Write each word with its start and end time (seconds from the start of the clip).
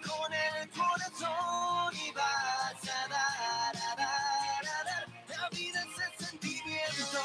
con 0.02 0.34
el 0.34 0.70
corazón 0.70 1.94
y 1.96 2.12
vas 2.12 2.84
a 2.84 3.08
dar, 3.08 3.76
a 3.76 3.96
dar, 3.96 4.66
a 4.66 4.84
dar. 4.84 5.08
La 5.28 5.50
vida 5.50 5.84
es 5.84 6.20
el 6.20 6.26
sentimiento. 6.28 7.20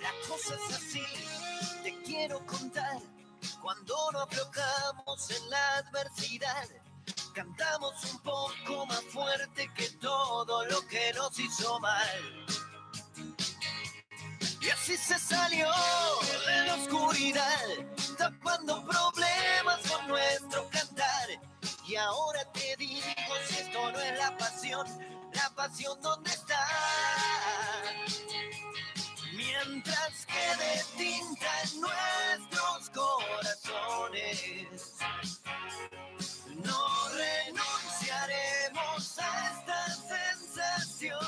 La 0.00 0.12
cosa 0.28 0.54
es 0.54 0.76
así, 0.76 1.04
te 1.82 2.02
quiero 2.02 2.44
contar. 2.46 2.98
Cuando 3.62 4.12
nos 4.12 4.22
aflojamos 4.22 5.30
en 5.30 5.50
la 5.50 5.76
adversidad, 5.78 6.68
cantamos 7.38 7.94
un 8.12 8.18
poco 8.18 8.86
más 8.86 9.04
fuerte 9.12 9.70
que 9.76 9.88
todo 10.00 10.66
lo 10.66 10.84
que 10.88 11.12
nos 11.14 11.38
hizo 11.38 11.78
mal. 11.78 12.46
Y 14.60 14.68
así 14.70 14.96
se 14.96 15.16
salió 15.20 15.70
de 16.46 16.66
la 16.66 16.74
oscuridad, 16.74 17.66
tapando 18.18 18.84
problemas 18.84 19.78
con 19.88 20.08
nuestro 20.08 20.68
cantar. 20.70 21.28
Y 21.86 21.94
ahora 21.94 22.40
te 22.52 22.74
digo, 22.76 23.04
si 23.46 23.58
esto 23.60 23.92
no 23.92 24.00
es 24.00 24.18
la 24.18 24.36
pasión, 24.36 24.86
la 25.32 25.48
pasión 25.54 25.96
dónde 26.00 26.30
está. 26.30 26.66
Mientras 29.32 30.26
quede 30.26 30.84
tinta 30.96 31.52
nuestros 31.76 32.90
corazones, 32.90 34.66
no 36.68 37.08
renunciaremos 37.08 39.18
a 39.18 39.30
esta 39.52 39.78
sensación. 40.12 41.18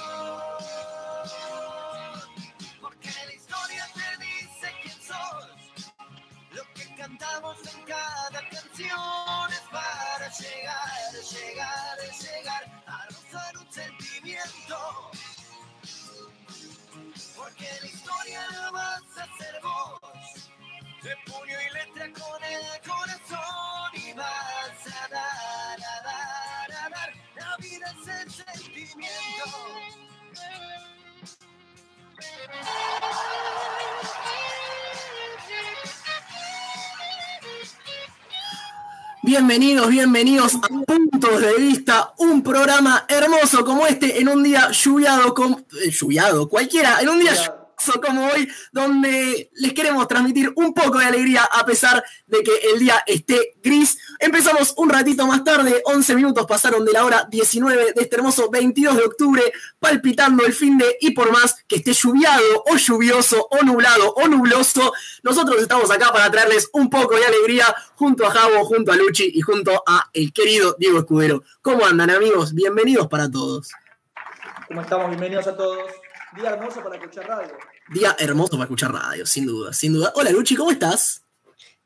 Porque 2.80 3.10
la 3.26 3.34
historia 3.34 3.84
te 3.94 4.08
dice 4.24 4.68
quién 4.82 4.98
sos, 5.02 5.46
lo 6.52 6.62
que 6.74 6.94
cantamos 6.96 7.56
en 7.74 7.82
cada 7.84 8.40
canción 8.50 9.50
es 9.50 9.60
para 9.70 10.28
llegar, 10.38 11.12
llegar, 11.32 11.98
llegar 12.20 12.82
a 12.86 13.06
rozar 13.06 13.56
un 13.58 13.72
sentimiento. 13.72 15.10
Porque 17.36 17.68
la 17.80 17.86
historia 17.86 18.46
la 18.50 18.70
vas 18.70 19.02
a 19.18 19.22
hacer 19.24 19.60
vos. 19.62 20.00
De 21.02 21.16
puño 21.24 21.56
y 21.66 21.70
letra 21.72 22.12
con 22.12 22.44
el 22.44 22.80
corazón 22.86 23.90
Bienvenidos, 39.34 39.88
bienvenidos 39.90 40.56
a 40.56 40.60
Puntos 40.68 41.40
de 41.40 41.54
Vista, 41.58 42.14
un 42.18 42.42
programa 42.42 43.04
hermoso 43.06 43.64
como 43.64 43.86
este 43.86 44.20
en 44.20 44.28
un 44.28 44.42
día 44.42 44.72
lluviado, 44.72 45.32
com- 45.34 45.62
eh, 45.84 45.90
lluviado, 45.92 46.48
cualquiera, 46.48 47.00
en 47.00 47.10
un 47.10 47.20
día 47.20 47.36
como 48.02 48.26
hoy, 48.26 48.48
donde 48.72 49.50
les 49.54 49.72
queremos 49.72 50.06
transmitir 50.06 50.52
un 50.56 50.74
poco 50.74 50.98
de 50.98 51.06
alegría 51.06 51.44
a 51.44 51.64
pesar 51.64 52.04
de 52.26 52.42
que 52.42 52.52
el 52.72 52.78
día 52.78 53.02
esté 53.06 53.54
gris. 53.62 53.98
Empezamos 54.18 54.74
un 54.76 54.90
ratito 54.90 55.26
más 55.26 55.44
tarde, 55.44 55.82
11 55.84 56.14
minutos 56.14 56.46
pasaron 56.46 56.84
de 56.84 56.92
la 56.92 57.04
hora 57.04 57.26
19 57.30 57.92
de 57.94 58.02
este 58.02 58.16
hermoso 58.16 58.50
22 58.50 58.96
de 58.96 59.04
octubre, 59.04 59.42
palpitando 59.78 60.44
el 60.44 60.52
fin 60.52 60.78
de 60.78 60.96
y 61.00 61.12
por 61.12 61.32
más 61.32 61.64
que 61.66 61.76
esté 61.76 61.92
lluviado 61.92 62.64
o 62.66 62.76
lluvioso 62.76 63.48
o 63.50 63.62
nublado 63.64 64.12
o 64.14 64.28
nubloso, 64.28 64.92
nosotros 65.22 65.60
estamos 65.60 65.90
acá 65.90 66.12
para 66.12 66.30
traerles 66.30 66.68
un 66.72 66.90
poco 66.90 67.16
de 67.16 67.24
alegría 67.24 67.74
junto 67.94 68.26
a 68.26 68.30
Javo, 68.30 68.64
junto 68.64 68.92
a 68.92 68.96
Luchi 68.96 69.30
y 69.32 69.40
junto 69.40 69.82
a 69.86 70.10
el 70.12 70.32
querido 70.32 70.76
Diego 70.78 70.98
Escudero. 70.98 71.42
¿Cómo 71.62 71.86
andan 71.86 72.10
amigos? 72.10 72.54
Bienvenidos 72.54 73.08
para 73.08 73.30
todos. 73.30 73.70
¿Cómo 74.68 74.82
estamos? 74.82 75.08
Bienvenidos 75.08 75.46
a 75.46 75.56
todos. 75.56 75.90
Día 76.36 76.50
hermoso 76.50 76.82
para 76.82 76.96
escuchar 76.96 77.26
radio. 77.26 77.58
Día 77.88 78.16
hermoso 78.18 78.52
para 78.52 78.64
escuchar 78.64 78.92
radio, 78.92 79.26
sin 79.26 79.46
duda, 79.46 79.72
sin 79.72 79.92
duda. 79.92 80.12
Hola 80.14 80.30
Luchi, 80.30 80.54
¿cómo 80.54 80.70
estás? 80.70 81.24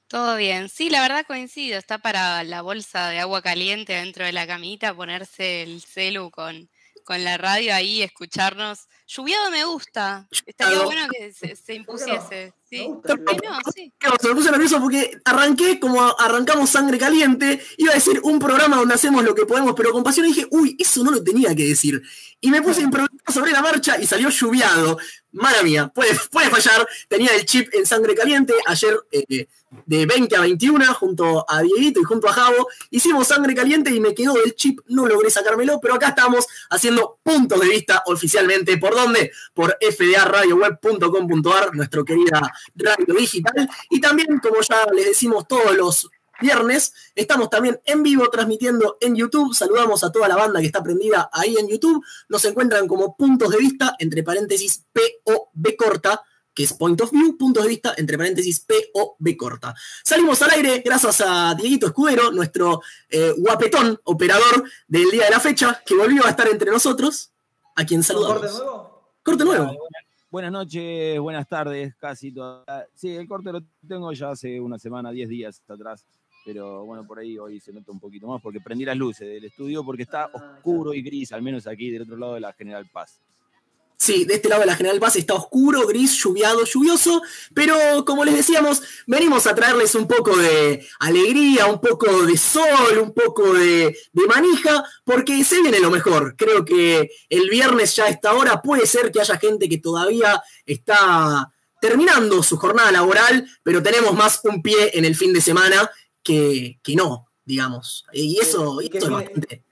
Todo 0.07 0.37
bien. 0.37 0.69
Sí, 0.69 0.91
la 0.91 1.01
verdad 1.01 1.25
coincido. 1.27 1.79
Está 1.79 1.99
para 1.99 2.45
la 2.45 2.61
bolsa 2.61 3.09
de 3.09 3.21
agua 3.21 3.41
caliente 3.41 3.95
dentro 3.95 4.25
de 4.25 4.33
la 4.33 4.47
camita, 4.47 4.95
ponerse 4.95 5.63
el 5.63 5.83
celu 5.83 6.31
con, 6.31 6.69
con 7.05 7.25
la 7.25 7.39
radio 7.39 7.75
ahí, 7.75 8.03
escucharnos. 8.03 8.87
Lluviado 9.07 9.51
me 9.51 9.65
gusta. 9.65 10.27
Estaría 10.47 10.79
Lluviado. 10.79 10.87
bueno 10.87 11.09
que 11.13 11.33
se, 11.33 11.55
se 11.57 11.75
impusiese. 11.75 12.55
Sí. 12.69 12.79
Me 12.79 12.95
gusta. 12.95 13.17
¿Por 13.17 13.41
qué 13.41 13.49
no? 13.49 13.59
Sí. 13.75 13.93
Claro, 13.99 14.17
se 14.21 14.29
me 14.29 14.35
puse 14.35 14.51
nervioso 14.51 14.81
porque 14.81 15.19
arranqué 15.25 15.79
como 15.79 16.03
arrancamos 16.19 16.71
sangre 16.71 16.99
caliente. 16.99 17.63
Iba 17.77 17.93
a 17.93 17.97
decir 17.97 18.21
un 18.23 18.39
programa 18.39 18.77
donde 18.77 18.95
hacemos 18.95 19.23
lo 19.23 19.35
que 19.35 19.45
podemos, 19.47 19.75
pero 19.77 19.93
con 19.93 20.03
pasión 20.03 20.27
dije, 20.27 20.47
uy, 20.51 20.77
eso 20.79 21.05
no 21.05 21.11
lo 21.11 21.23
tenía 21.23 21.55
que 21.55 21.65
decir. 21.65 22.03
Y 22.41 22.51
me 22.51 22.63
puse 22.63 22.81
a 22.81 22.85
improvisar 22.85 23.33
sobre 23.33 23.53
la 23.53 23.63
marcha 23.63 24.01
y 24.01 24.07
salió 24.07 24.31
lluviado. 24.31 24.99
Mala 25.35 25.63
mía, 25.65 25.91
puede, 25.93 26.15
puede 26.31 26.49
fallar. 26.49 26.87
Tenía 27.09 27.35
el 27.35 27.45
chip 27.45 27.69
en 27.75 27.85
sangre 27.85 28.15
caliente. 28.15 28.55
Ayer 28.67 28.97
eh, 29.11 29.49
de 29.85 30.07
20 30.07 30.37
a 30.37 30.41
21, 30.41 30.95
junto 30.95 31.45
a 31.49 31.61
Dieguito 31.61 32.01
y 32.01 32.05
junto 32.05 32.29
a 32.29 32.33
Javo, 32.33 32.69
hicimos 32.91 33.27
sangre 33.27 33.53
caliente 33.53 33.91
y 33.91 33.99
me 33.99 34.15
quedó 34.15 34.37
el 34.43 34.55
chip. 34.55 34.79
No 34.87 35.07
logré 35.07 35.31
sacármelo, 35.31 35.81
pero 35.81 35.95
acá 35.95 36.11
estamos 36.11 36.47
haciendo 36.71 37.19
puntos 37.25 37.61
de 37.61 37.69
vista 37.69 38.05
oficialmente. 38.07 38.79
¿Por 38.79 38.95
dónde? 38.95 39.33
Por 39.53 39.77
fdaradioweb.com.ar, 39.81 41.75
nuestra 41.75 42.05
querida 42.05 42.53
radio 42.77 43.15
digital. 43.15 43.69
Y 43.91 44.01
también, 44.01 44.39
como 44.39 44.61
ya 44.61 44.87
les 44.93 45.07
decimos 45.07 45.49
todos 45.49 45.77
los 45.77 46.09
viernes. 46.45 46.93
Estamos 47.15 47.51
también 47.51 47.81
en 47.85 48.03
vivo 48.03 48.29
transmitiendo 48.31 48.97
en 49.01 49.17
YouTube. 49.17 49.55
Saludamos 49.55 50.05
a 50.05 50.13
toda 50.13 50.29
la 50.29 50.37
banda 50.37 50.61
que 50.61 50.67
está 50.67 50.83
prendida 50.83 51.29
ahí 51.33 51.57
en 51.57 51.69
YouTube. 51.69 52.05
Nos 52.29 52.45
encuentran 52.45 52.87
como 52.87 53.17
puntos 53.17 53.51
de 53.51 53.59
vista, 53.59 53.97
entre 53.99 54.23
paréntesis 54.23 54.85
P 54.93 55.01
o 55.25 55.51
B 55.55 55.77
corta 55.77 56.23
que 56.55 56.63
es 56.63 56.73
Point 56.73 57.01
of 57.01 57.11
View, 57.11 57.37
puntos 57.37 57.65
de 57.65 57.69
vista, 57.69 57.95
entre 57.97 58.17
paréntesis, 58.17 58.61
P 58.61 58.75
o 58.95 59.17
B 59.19 59.37
corta. 59.37 59.75
Salimos 60.05 60.41
al 60.41 60.51
aire 60.51 60.83
gracias 60.85 61.21
a 61.27 61.53
Dieguito 61.55 61.89
Escudero, 61.89 62.31
nuestro 62.31 62.81
eh, 63.11 63.35
guapetón 63.37 63.99
operador 64.05 64.63
del 64.87 65.11
día 65.11 65.25
de 65.25 65.31
la 65.31 65.41
fecha, 65.41 65.83
que 65.85 65.97
volvió 65.97 66.25
a 66.25 66.31
estar 66.31 66.47
entre 66.47 66.71
nosotros, 66.71 67.33
a 67.75 67.85
quien 67.85 68.05
saludamos. 68.05 68.41
¿Corte 68.41 68.55
nuevo? 68.55 69.11
Corte 69.25 69.45
nuevo. 69.45 69.89
Buenas 70.35 70.51
noches, 70.51 71.21
buenas 71.21 71.47
tardes, 71.49 71.95
casi 71.95 72.33
todas. 72.33 72.89
Sí, 72.93 73.15
el 73.15 73.29
corte 73.29 73.53
lo 73.53 73.61
tengo 73.87 74.13
ya 74.13 74.31
hace 74.31 74.61
una 74.61 74.81
semana, 74.81 75.13
10 75.13 75.29
días 75.29 75.63
atrás, 75.69 76.05
pero 76.45 76.85
bueno, 76.85 77.07
por 77.07 77.19
ahí 77.19 77.39
hoy 77.39 77.61
se 77.61 77.73
nota 77.73 77.91
un 77.91 78.01
poquito 78.01 78.27
más 78.27 78.43
porque 78.43 78.61
prendí 78.61 78.85
las 78.85 78.97
luces 78.97 79.27
del 79.27 79.45
estudio 79.45 79.85
porque 79.85 80.03
está 80.03 80.25
ah, 80.25 80.31
oscuro 80.33 80.93
y 80.93 81.03
gris, 81.03 81.33
al 81.33 81.43
menos 81.43 81.67
aquí 81.67 81.91
del 81.91 82.03
otro 82.03 82.17
lado 82.17 82.35
de 82.35 82.41
la 82.41 82.53
General 82.53 82.87
Paz. 82.93 83.21
Sí, 83.97 84.25
de 84.25 84.35
este 84.35 84.49
lado 84.49 84.61
de 84.61 84.67
la 84.67 84.77
General 84.77 84.99
Paz 84.99 85.17
está 85.17 85.35
oscuro, 85.35 85.87
gris, 85.87 86.13
lluviado, 86.23 86.65
lluvioso, 86.65 87.23
pero 87.55 88.05
como 88.05 88.25
les 88.25 88.35
decíamos, 88.35 88.83
venimos 89.07 89.47
a 89.47 89.55
traerles 89.55 89.95
un 89.95 90.07
poco 90.07 90.37
de 90.37 90.87
alegría, 90.99 91.67
un 91.67 91.81
poco 91.81 92.27
de 92.27 92.37
sol, 92.37 92.99
un 93.01 93.15
poco 93.15 93.55
de, 93.55 93.97
manija, 94.29 94.85
porque 95.05 95.43
se 95.45 95.63
viene 95.63 95.81
lo 95.81 95.91
mejor. 95.91 96.35
Creo 96.37 96.65
que 96.65 97.09
el 97.31 97.49
viernes 97.49 97.97
ya 97.97 98.05
a 98.05 98.09
esta 98.09 98.35
hora 98.35 98.61
puede 98.61 98.87
ser 98.87 99.11
que 99.11 99.21
haya 99.21 99.39
gente 99.39 99.69
que 99.69 99.79
todavía 99.79 100.43
está 100.67 101.51
terminando 101.81 102.43
su 102.43 102.57
jornada 102.57 102.91
laboral, 102.91 103.47
pero 103.63 103.83
tenemos 103.83 104.13
más 104.15 104.41
un 104.45 104.63
pie 104.63 104.91
en 104.95 105.05
el 105.05 105.15
fin 105.15 105.33
de 105.33 105.41
semana 105.41 105.91
que, 106.25 106.81
no, 106.97 107.29
digamos. 107.45 108.05
Y 108.13 108.41
eso, 108.41 108.81
es 108.81 109.09
bastante. 109.09 109.63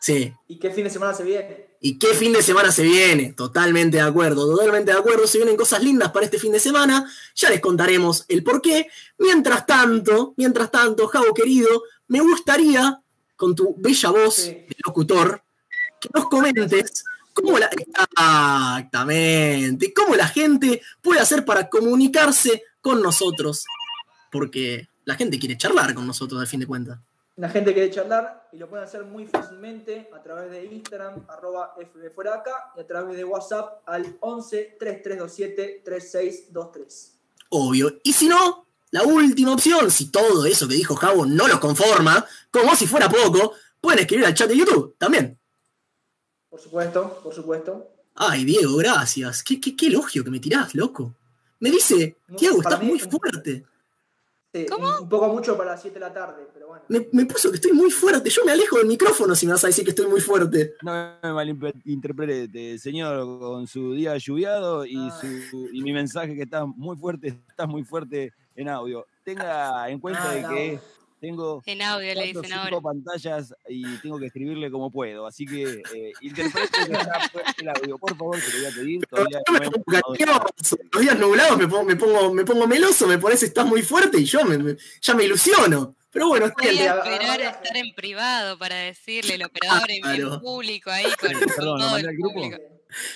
Sí. 0.00 0.34
¿Y 0.48 0.58
qué 0.58 0.72
fin 0.72 0.82
de 0.84 0.90
semana 0.90 1.14
se 1.14 1.22
viene? 1.22 1.76
¿Y 1.80 1.96
qué 1.98 2.08
fin 2.08 2.32
de 2.32 2.42
semana 2.42 2.72
se 2.72 2.82
viene? 2.82 3.34
Totalmente 3.34 3.98
de 3.98 4.02
acuerdo, 4.02 4.50
totalmente 4.50 4.90
de 4.92 4.98
acuerdo. 4.98 5.28
Se 5.28 5.38
vienen 5.38 5.56
cosas 5.56 5.80
lindas 5.82 6.10
para 6.10 6.24
este 6.24 6.40
fin 6.40 6.50
de 6.50 6.58
semana. 6.58 7.08
Ya 7.36 7.50
les 7.50 7.60
contaremos 7.60 8.24
el 8.28 8.42
por 8.42 8.60
qué. 8.60 8.88
Mientras 9.18 9.64
tanto, 9.66 10.34
mientras 10.36 10.72
tanto, 10.72 11.06
Javo 11.06 11.32
querido, 11.34 11.84
me 12.08 12.20
gustaría, 12.20 13.00
con 13.36 13.54
tu 13.54 13.76
bella 13.78 14.10
voz 14.10 14.46
de 14.46 14.76
locutor, 14.84 15.44
que 16.00 16.08
nos 16.12 16.28
comentes 16.28 17.04
cómo 17.32 17.58
la, 17.58 17.66
exactamente, 17.66 19.92
cómo 19.92 20.16
la 20.16 20.26
gente 20.26 20.82
puede 21.00 21.20
hacer 21.20 21.44
para 21.44 21.68
comunicarse 21.68 22.64
con 22.80 23.02
nosotros. 23.02 23.64
Porque 24.30 24.88
la 25.04 25.14
gente 25.14 25.38
quiere 25.38 25.56
charlar 25.56 25.94
con 25.94 26.06
nosotros, 26.06 26.40
al 26.40 26.46
fin 26.46 26.60
de 26.60 26.66
cuentas 26.66 26.98
la 27.36 27.48
gente 27.48 27.72
quiere 27.72 27.90
charlar 27.90 28.48
y 28.52 28.58
lo 28.58 28.68
pueden 28.68 28.84
hacer 28.84 29.04
muy 29.04 29.26
fácilmente 29.26 30.08
a 30.14 30.22
través 30.22 30.50
de 30.50 30.66
Instagram, 30.66 31.24
arroba 31.28 31.74
acá, 32.34 32.72
y 32.76 32.80
a 32.80 32.86
través 32.86 33.16
de 33.16 33.24
WhatsApp 33.24 33.82
al 33.86 34.16
11 34.20 34.76
3327 34.78 35.82
3623. 35.84 37.18
Obvio. 37.48 38.00
Y 38.02 38.12
si 38.12 38.28
no, 38.28 38.66
la 38.90 39.02
última 39.04 39.54
opción, 39.54 39.90
si 39.90 40.10
todo 40.10 40.44
eso 40.44 40.68
que 40.68 40.74
dijo 40.74 40.94
Javo 40.94 41.24
no 41.24 41.48
los 41.48 41.58
conforma, 41.58 42.24
como 42.50 42.76
si 42.76 42.86
fuera 42.86 43.08
poco, 43.08 43.54
pueden 43.80 44.00
escribir 44.00 44.26
al 44.26 44.34
chat 44.34 44.48
de 44.48 44.58
YouTube 44.58 44.94
también. 44.98 45.38
Por 46.50 46.60
supuesto, 46.60 47.20
por 47.22 47.34
supuesto. 47.34 47.88
Ay, 48.14 48.44
Diego, 48.44 48.76
gracias. 48.76 49.42
Qué, 49.42 49.58
qué, 49.58 49.86
elogio 49.86 50.22
que 50.22 50.30
me 50.30 50.38
tirás, 50.38 50.74
loco. 50.74 51.14
Me 51.60 51.70
dice, 51.70 52.18
Diego, 52.28 52.60
estás 52.60 52.82
muy 52.82 52.98
fuerte. 52.98 53.64
Un, 54.54 55.08
poco 55.08 55.28
mucho 55.28 55.56
para 55.56 55.70
las 55.70 55.80
7 55.80 55.94
de 55.94 56.00
la 56.00 56.12
tarde, 56.12 56.46
pero 56.52 56.68
bueno. 56.68 56.84
Me, 56.88 57.24
puso 57.24 57.48
que 57.50 57.56
estoy 57.56 57.72
muy 57.72 57.90
fuerte. 57.90 58.28
Yo 58.28 58.44
me 58.44 58.52
alejo 58.52 58.76
del 58.76 58.86
micrófono 58.86 59.34
si 59.34 59.46
me 59.46 59.52
vas 59.52 59.64
a 59.64 59.68
decir 59.68 59.82
que 59.82 59.90
estoy 59.90 60.06
muy 60.06 60.20
fuerte. 60.20 60.74
No 60.82 60.92
me 61.22 61.32
malinterprete, 61.32 62.78
señor, 62.78 63.24
con 63.38 63.66
su 63.66 63.94
día 63.94 64.14
lluviado 64.18 64.84
y, 64.84 64.96
ah. 64.96 65.20
su, 65.50 65.70
y 65.72 65.80
mi 65.80 65.92
mensaje 65.94 66.34
que 66.34 66.42
está 66.42 66.66
muy 66.66 66.98
fuerte, 66.98 67.28
está 67.48 67.66
muy 67.66 67.82
fuerte 67.82 68.34
en 68.54 68.68
audio. 68.68 69.06
Tenga 69.24 69.88
en 69.88 69.98
cuenta 69.98 70.30
ah, 70.30 70.34
de 70.34 70.42
que 70.42 70.80
tengo 71.22 71.62
en 71.66 71.80
audio, 71.82 72.14
le 72.14 72.26
dicen 72.26 72.42
cinco 72.44 72.82
pantallas 72.82 73.54
y 73.68 73.84
tengo 73.98 74.18
que 74.18 74.26
escribirle 74.26 74.72
como 74.72 74.90
puedo. 74.90 75.24
Así 75.24 75.46
que 75.46 75.80
eh, 75.94 76.12
interprete 76.20 76.82
el 77.58 77.68
audio, 77.68 77.96
por 77.96 78.16
favor, 78.16 78.40
te 78.40 78.50
lo 78.50 78.58
voy 78.58 78.66
a 78.66 78.74
pedir. 78.74 79.06
Todavía 79.06 79.40
Los 80.92 81.00
días 81.00 81.18
nublados 81.20 81.58
me 81.58 81.68
pongo, 81.68 81.84
me, 81.84 81.94
pongo, 81.94 82.34
me 82.34 82.44
pongo 82.44 82.66
meloso, 82.66 83.06
me 83.06 83.18
pones 83.18 83.40
estás 83.40 83.64
muy 83.64 83.82
fuerte 83.82 84.18
y 84.18 84.24
yo 84.24 84.44
me, 84.44 84.76
ya 85.00 85.14
me 85.14 85.24
ilusiono. 85.24 85.94
Pero 86.10 86.26
bueno, 86.26 86.52
Voy 86.58 86.66
a 86.66 86.96
esperar 86.96 87.40
a 87.40 87.50
estar 87.50 87.76
en 87.76 87.94
privado 87.94 88.58
para 88.58 88.74
decirle 88.74 89.36
el 89.36 89.44
operador 89.44 89.88
en, 89.90 90.40
público 90.40 90.90
ahí 90.90 91.06
con, 91.20 91.30
Perdón, 91.56 91.78
todo 91.78 91.96
el 91.98 92.16
grupo? 92.16 92.50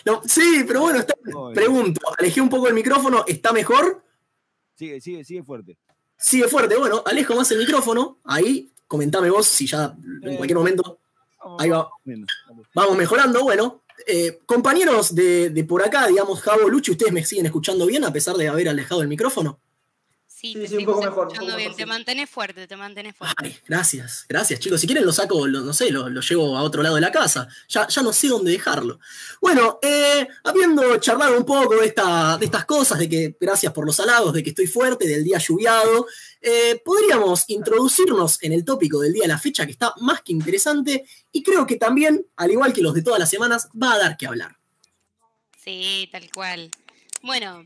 No, 0.04 0.22
sí, 0.24 0.64
pero 0.64 0.82
bueno, 0.82 1.00
está, 1.00 1.14
pregunto, 1.52 2.00
alejé 2.16 2.40
un 2.40 2.48
poco 2.48 2.68
el 2.68 2.74
micrófono, 2.74 3.24
¿está 3.26 3.52
mejor? 3.52 4.04
Sigue, 4.76 5.00
sigue, 5.00 5.24
sigue 5.24 5.42
fuerte. 5.42 5.76
Sigue 6.16 6.48
fuerte. 6.48 6.76
Bueno, 6.76 7.02
alejo 7.06 7.34
más 7.34 7.50
el 7.50 7.58
micrófono. 7.58 8.18
Ahí, 8.24 8.70
comentame 8.86 9.30
vos 9.30 9.46
si 9.46 9.66
ya 9.66 9.96
en 10.22 10.32
eh, 10.32 10.36
cualquier 10.36 10.58
momento. 10.58 10.98
Ahí 11.58 11.70
va. 11.70 11.88
Vamos 12.74 12.96
mejorando. 12.96 13.42
Bueno, 13.42 13.82
eh, 14.06 14.40
compañeros 14.46 15.14
de, 15.14 15.64
por 15.68 15.82
acá, 15.82 16.06
digamos, 16.06 16.40
Javo, 16.40 16.68
Luchi, 16.68 16.92
¿ustedes 16.92 17.12
me 17.12 17.24
siguen 17.24 17.46
escuchando 17.46 17.86
bien 17.86 18.04
a 18.04 18.12
pesar 18.12 18.36
de 18.36 18.48
haber 18.48 18.68
alejado 18.68 19.02
el 19.02 19.08
micrófono? 19.08 19.60
Sí, 20.52 20.66
te 20.68 20.78
un 20.78 20.84
poco 20.84 21.02
mejor, 21.02 21.56
bien. 21.56 21.74
Te 21.74 21.86
mantienes 21.86 22.30
fuerte, 22.30 22.66
te 22.66 22.76
mantienes 22.76 23.16
fuerte. 23.16 23.36
Ay, 23.38 23.56
gracias, 23.66 24.24
gracias, 24.28 24.60
chicos. 24.60 24.80
Si 24.80 24.86
quieren 24.86 25.04
lo 25.04 25.12
saco, 25.12 25.46
no 25.46 25.72
sé, 25.72 25.90
lo, 25.90 26.08
llevo 26.08 26.56
a 26.56 26.62
otro 26.62 26.82
lado 26.82 26.94
de 26.94 27.00
la 27.00 27.12
casa. 27.12 27.48
Ya, 27.68 27.86
ya 27.88 28.02
no 28.02 28.12
sé 28.12 28.28
dónde 28.28 28.52
dejarlo. 28.52 29.00
Bueno, 29.40 29.78
eh, 29.82 30.26
habiendo 30.44 30.96
charlado 30.98 31.36
un 31.36 31.44
poco 31.44 31.76
de, 31.76 31.86
esta, 31.86 32.36
de 32.38 32.46
estas 32.46 32.64
cosas, 32.64 32.98
de 32.98 33.08
que 33.08 33.36
gracias 33.40 33.72
por 33.72 33.86
los 33.86 33.98
halagos, 34.00 34.32
de 34.32 34.42
que 34.42 34.50
estoy 34.50 34.66
fuerte, 34.66 35.06
del 35.06 35.24
día 35.24 35.38
lluviado, 35.38 36.06
eh, 36.40 36.80
podríamos 36.84 37.44
introducirnos 37.48 38.42
en 38.42 38.52
el 38.52 38.64
tópico 38.64 39.00
del 39.00 39.12
día 39.12 39.22
de 39.22 39.28
la 39.28 39.38
fecha, 39.38 39.66
que 39.66 39.72
está 39.72 39.92
más 40.00 40.22
que 40.22 40.32
interesante, 40.32 41.04
y 41.32 41.42
creo 41.42 41.66
que 41.66 41.76
también, 41.76 42.26
al 42.36 42.50
igual 42.50 42.72
que 42.72 42.82
los 42.82 42.94
de 42.94 43.02
todas 43.02 43.18
las 43.18 43.30
semanas, 43.30 43.68
va 43.80 43.94
a 43.94 43.98
dar 43.98 44.16
que 44.16 44.26
hablar. 44.26 44.56
Sí, 45.62 46.08
tal 46.12 46.30
cual. 46.30 46.70
Bueno, 47.22 47.64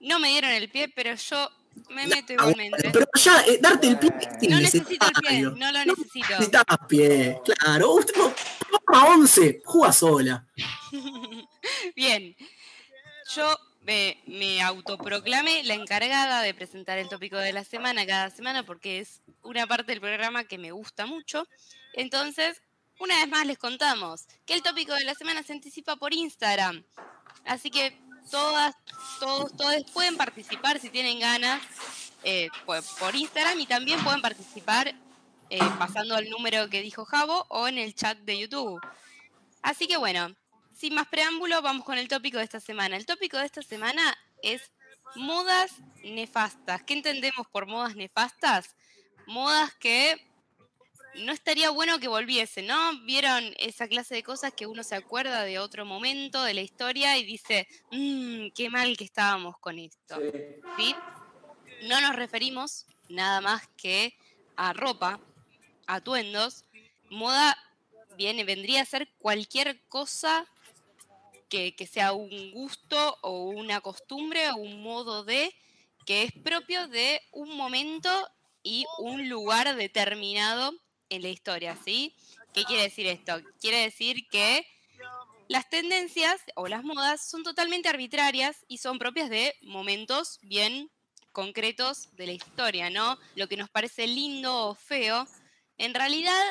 no 0.00 0.18
me 0.18 0.30
dieron 0.30 0.50
el 0.50 0.68
pie, 0.68 0.88
pero 0.88 1.14
yo 1.14 1.48
me 1.90 2.06
meto 2.06 2.32
igualmente. 2.32 2.90
Pero 2.92 3.06
ya, 3.14 3.44
eh, 3.46 3.58
darte 3.60 3.88
el 3.88 3.98
pie. 3.98 4.10
No 4.48 4.60
necesito 4.60 5.06
el 5.06 5.12
pie, 5.22 5.42
no 5.42 5.72
lo 5.72 5.84
necesito. 5.84 6.28
Necesitas 6.30 6.64
pie, 6.88 7.40
claro. 7.44 7.92
Usted 7.94 8.14
a 8.92 9.04
11, 9.06 9.62
juega 9.64 9.92
sola. 9.92 10.46
Bien. 11.96 12.36
Yo 13.34 13.58
me, 13.82 14.22
me 14.26 14.62
autoproclamé 14.62 15.62
la 15.64 15.74
encargada 15.74 16.42
de 16.42 16.54
presentar 16.54 16.98
el 16.98 17.08
tópico 17.08 17.36
de 17.36 17.52
la 17.52 17.64
semana 17.64 18.06
cada 18.06 18.30
semana 18.30 18.64
porque 18.64 19.00
es 19.00 19.22
una 19.42 19.66
parte 19.66 19.92
del 19.92 20.00
programa 20.00 20.44
que 20.44 20.58
me 20.58 20.72
gusta 20.72 21.06
mucho. 21.06 21.46
Entonces, 21.94 22.62
una 22.98 23.16
vez 23.16 23.28
más 23.28 23.46
les 23.46 23.58
contamos 23.58 24.26
que 24.46 24.54
el 24.54 24.62
tópico 24.62 24.94
de 24.94 25.04
la 25.04 25.14
semana 25.14 25.42
se 25.42 25.52
anticipa 25.52 25.96
por 25.96 26.12
Instagram. 26.12 26.84
Así 27.44 27.70
que 27.70 27.98
todas, 28.30 28.74
todos, 29.20 29.56
todos 29.56 29.84
pueden 29.92 30.16
participar 30.16 30.78
si 30.80 30.90
tienen 30.90 31.18
ganas 31.18 31.62
eh, 32.24 32.48
por, 32.66 33.14
Instagram 33.14 33.60
y 33.60 33.66
también 33.66 34.02
pueden 34.02 34.22
participar 34.22 34.94
eh, 35.50 35.60
pasando 35.78 36.16
al 36.16 36.28
número 36.30 36.70
que 36.70 36.80
dijo 36.80 37.04
Javo 37.04 37.44
o 37.48 37.68
en 37.68 37.78
el 37.78 37.94
chat 37.94 38.18
de 38.18 38.38
YouTube. 38.38 38.80
Así 39.62 39.86
que 39.86 39.96
bueno, 39.96 40.34
sin 40.74 40.94
más 40.94 41.06
preámbulo, 41.08 41.60
vamos 41.62 41.84
con 41.84 41.98
el 41.98 42.08
tópico 42.08 42.38
de 42.38 42.44
esta 42.44 42.60
semana. 42.60 42.96
El 42.96 43.06
tópico 43.06 43.38
de 43.38 43.46
esta 43.46 43.62
semana 43.62 44.16
es 44.42 44.72
modas 45.16 45.72
nefastas. 46.02 46.82
¿Qué 46.82 46.94
entendemos 46.94 47.46
por 47.48 47.66
modas 47.66 47.94
nefastas? 47.94 48.74
Modas 49.26 49.74
que 49.74 50.33
no 51.16 51.32
estaría 51.32 51.70
bueno 51.70 51.98
que 51.98 52.08
volviese, 52.08 52.62
¿no? 52.62 53.00
Vieron 53.04 53.54
esa 53.58 53.88
clase 53.88 54.14
de 54.14 54.22
cosas 54.22 54.52
que 54.52 54.66
uno 54.66 54.82
se 54.82 54.94
acuerda 54.94 55.44
de 55.44 55.58
otro 55.58 55.84
momento 55.84 56.42
de 56.42 56.54
la 56.54 56.60
historia 56.60 57.16
y 57.18 57.24
dice, 57.24 57.68
mmm, 57.90 58.48
qué 58.54 58.68
mal 58.70 58.96
que 58.96 59.04
estábamos 59.04 59.58
con 59.58 59.78
esto. 59.78 60.16
Sí. 60.76 60.94
No 61.82 62.00
nos 62.00 62.16
referimos 62.16 62.86
nada 63.08 63.40
más 63.40 63.68
que 63.76 64.16
a 64.56 64.72
ropa, 64.72 65.20
atuendos. 65.86 66.64
Moda 67.10 67.56
viene, 68.16 68.44
vendría 68.44 68.82
a 68.82 68.86
ser 68.86 69.08
cualquier 69.18 69.80
cosa 69.88 70.46
que, 71.48 71.76
que 71.76 71.86
sea 71.86 72.12
un 72.12 72.52
gusto 72.52 73.18
o 73.22 73.44
una 73.44 73.80
costumbre 73.80 74.50
o 74.50 74.56
un 74.56 74.82
modo 74.82 75.24
de 75.24 75.54
que 76.06 76.24
es 76.24 76.32
propio 76.32 76.88
de 76.88 77.20
un 77.32 77.56
momento 77.56 78.10
y 78.62 78.84
un 78.98 79.28
lugar 79.28 79.76
determinado 79.76 80.72
en 81.08 81.22
la 81.22 81.28
historia, 81.28 81.76
¿sí? 81.84 82.14
¿Qué 82.52 82.64
quiere 82.64 82.84
decir 82.84 83.06
esto? 83.06 83.40
Quiere 83.60 83.78
decir 83.78 84.28
que 84.28 84.66
las 85.48 85.68
tendencias 85.68 86.40
o 86.54 86.68
las 86.68 86.84
modas 86.84 87.28
son 87.28 87.42
totalmente 87.42 87.88
arbitrarias 87.88 88.64
y 88.68 88.78
son 88.78 88.98
propias 88.98 89.28
de 89.28 89.54
momentos 89.62 90.38
bien 90.42 90.90
concretos 91.32 92.08
de 92.16 92.26
la 92.26 92.32
historia, 92.32 92.90
¿no? 92.90 93.18
Lo 93.34 93.48
que 93.48 93.56
nos 93.56 93.68
parece 93.68 94.06
lindo 94.06 94.68
o 94.68 94.74
feo, 94.74 95.26
en 95.78 95.92
realidad 95.94 96.42